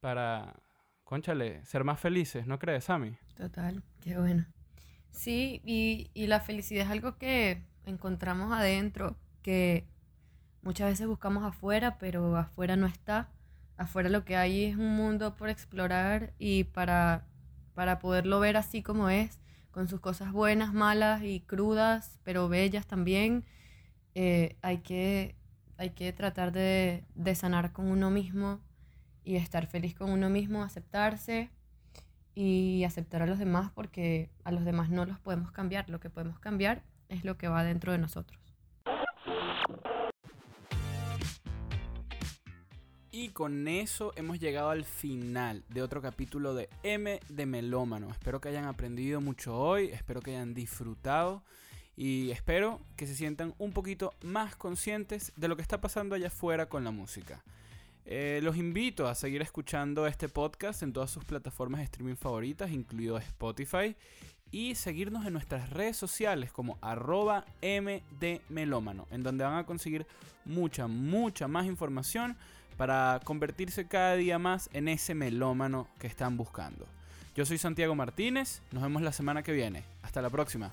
para, 0.00 0.56
conchale, 1.04 1.64
ser 1.64 1.84
más 1.84 2.00
felices, 2.00 2.46
¿no 2.46 2.58
crees, 2.58 2.84
Sammy? 2.84 3.16
Total, 3.34 3.82
qué 4.00 4.18
bueno. 4.18 4.46
Sí, 5.10 5.62
y, 5.64 6.10
y 6.12 6.26
la 6.26 6.40
felicidad 6.40 6.84
es 6.84 6.90
algo 6.90 7.16
que 7.16 7.62
encontramos 7.86 8.52
adentro, 8.52 9.16
que 9.42 9.86
muchas 10.62 10.90
veces 10.90 11.06
buscamos 11.06 11.44
afuera, 11.44 11.96
pero 11.98 12.36
afuera 12.36 12.76
no 12.76 12.86
está. 12.86 13.32
Afuera 13.76 14.08
lo 14.08 14.24
que 14.24 14.36
hay 14.36 14.64
es 14.64 14.76
un 14.76 14.96
mundo 14.96 15.36
por 15.36 15.48
explorar 15.48 16.34
y 16.38 16.64
para, 16.64 17.26
para 17.74 17.98
poderlo 17.98 18.40
ver 18.40 18.56
así 18.56 18.82
como 18.82 19.08
es, 19.08 19.40
con 19.76 19.88
sus 19.88 20.00
cosas 20.00 20.32
buenas, 20.32 20.72
malas 20.72 21.22
y 21.22 21.40
crudas, 21.40 22.18
pero 22.22 22.48
bellas 22.48 22.86
también. 22.86 23.44
Eh, 24.14 24.56
hay, 24.62 24.78
que, 24.78 25.36
hay 25.76 25.90
que 25.90 26.14
tratar 26.14 26.50
de, 26.50 27.04
de 27.14 27.34
sanar 27.34 27.74
con 27.74 27.90
uno 27.90 28.08
mismo 28.08 28.58
y 29.22 29.36
estar 29.36 29.66
feliz 29.66 29.94
con 29.94 30.10
uno 30.10 30.30
mismo, 30.30 30.62
aceptarse 30.62 31.50
y 32.34 32.84
aceptar 32.84 33.20
a 33.20 33.26
los 33.26 33.38
demás 33.38 33.70
porque 33.70 34.30
a 34.44 34.50
los 34.50 34.64
demás 34.64 34.88
no 34.88 35.04
los 35.04 35.18
podemos 35.18 35.52
cambiar. 35.52 35.90
Lo 35.90 36.00
que 36.00 36.08
podemos 36.08 36.38
cambiar 36.38 36.82
es 37.10 37.26
lo 37.26 37.36
que 37.36 37.48
va 37.48 37.62
dentro 37.62 37.92
de 37.92 37.98
nosotros. 37.98 38.45
Y 43.12 43.30
con 43.30 43.68
eso 43.68 44.12
hemos 44.16 44.38
llegado 44.40 44.70
al 44.70 44.84
final 44.84 45.62
de 45.68 45.82
otro 45.82 46.02
capítulo 46.02 46.54
de 46.54 46.68
M 46.82 47.20
de 47.28 47.46
Melómano. 47.46 48.10
Espero 48.10 48.40
que 48.40 48.48
hayan 48.48 48.66
aprendido 48.66 49.20
mucho 49.20 49.56
hoy, 49.56 49.86
espero 49.86 50.20
que 50.20 50.32
hayan 50.32 50.54
disfrutado 50.54 51.42
y 51.96 52.30
espero 52.30 52.80
que 52.96 53.06
se 53.06 53.14
sientan 53.14 53.54
un 53.58 53.72
poquito 53.72 54.12
más 54.22 54.54
conscientes 54.56 55.32
de 55.36 55.48
lo 55.48 55.56
que 55.56 55.62
está 55.62 55.80
pasando 55.80 56.14
allá 56.14 56.26
afuera 56.26 56.68
con 56.68 56.84
la 56.84 56.90
música. 56.90 57.42
Eh, 58.04 58.40
los 58.42 58.56
invito 58.56 59.08
a 59.08 59.14
seguir 59.14 59.42
escuchando 59.42 60.06
este 60.06 60.28
podcast 60.28 60.82
en 60.82 60.92
todas 60.92 61.10
sus 61.10 61.24
plataformas 61.24 61.80
de 61.80 61.84
streaming 61.84 62.16
favoritas, 62.16 62.70
incluido 62.70 63.18
Spotify, 63.18 63.96
y 64.52 64.74
seguirnos 64.76 65.26
en 65.26 65.32
nuestras 65.32 65.70
redes 65.70 65.96
sociales 65.96 66.52
como 66.52 66.78
arroba 66.80 67.44
mdmelómano, 67.62 69.08
en 69.10 69.22
donde 69.22 69.44
van 69.44 69.58
a 69.58 69.66
conseguir 69.66 70.06
mucha, 70.44 70.86
mucha 70.86 71.48
más 71.48 71.66
información 71.66 72.36
para 72.76 73.20
convertirse 73.24 73.86
cada 73.86 74.16
día 74.16 74.38
más 74.38 74.70
en 74.72 74.88
ese 74.88 75.14
melómano 75.14 75.88
que 75.98 76.06
están 76.06 76.36
buscando. 76.36 76.86
Yo 77.34 77.44
soy 77.44 77.58
Santiago 77.58 77.94
Martínez, 77.94 78.62
nos 78.72 78.82
vemos 78.82 79.02
la 79.02 79.12
semana 79.12 79.42
que 79.42 79.52
viene. 79.52 79.84
Hasta 80.02 80.22
la 80.22 80.30
próxima. 80.30 80.72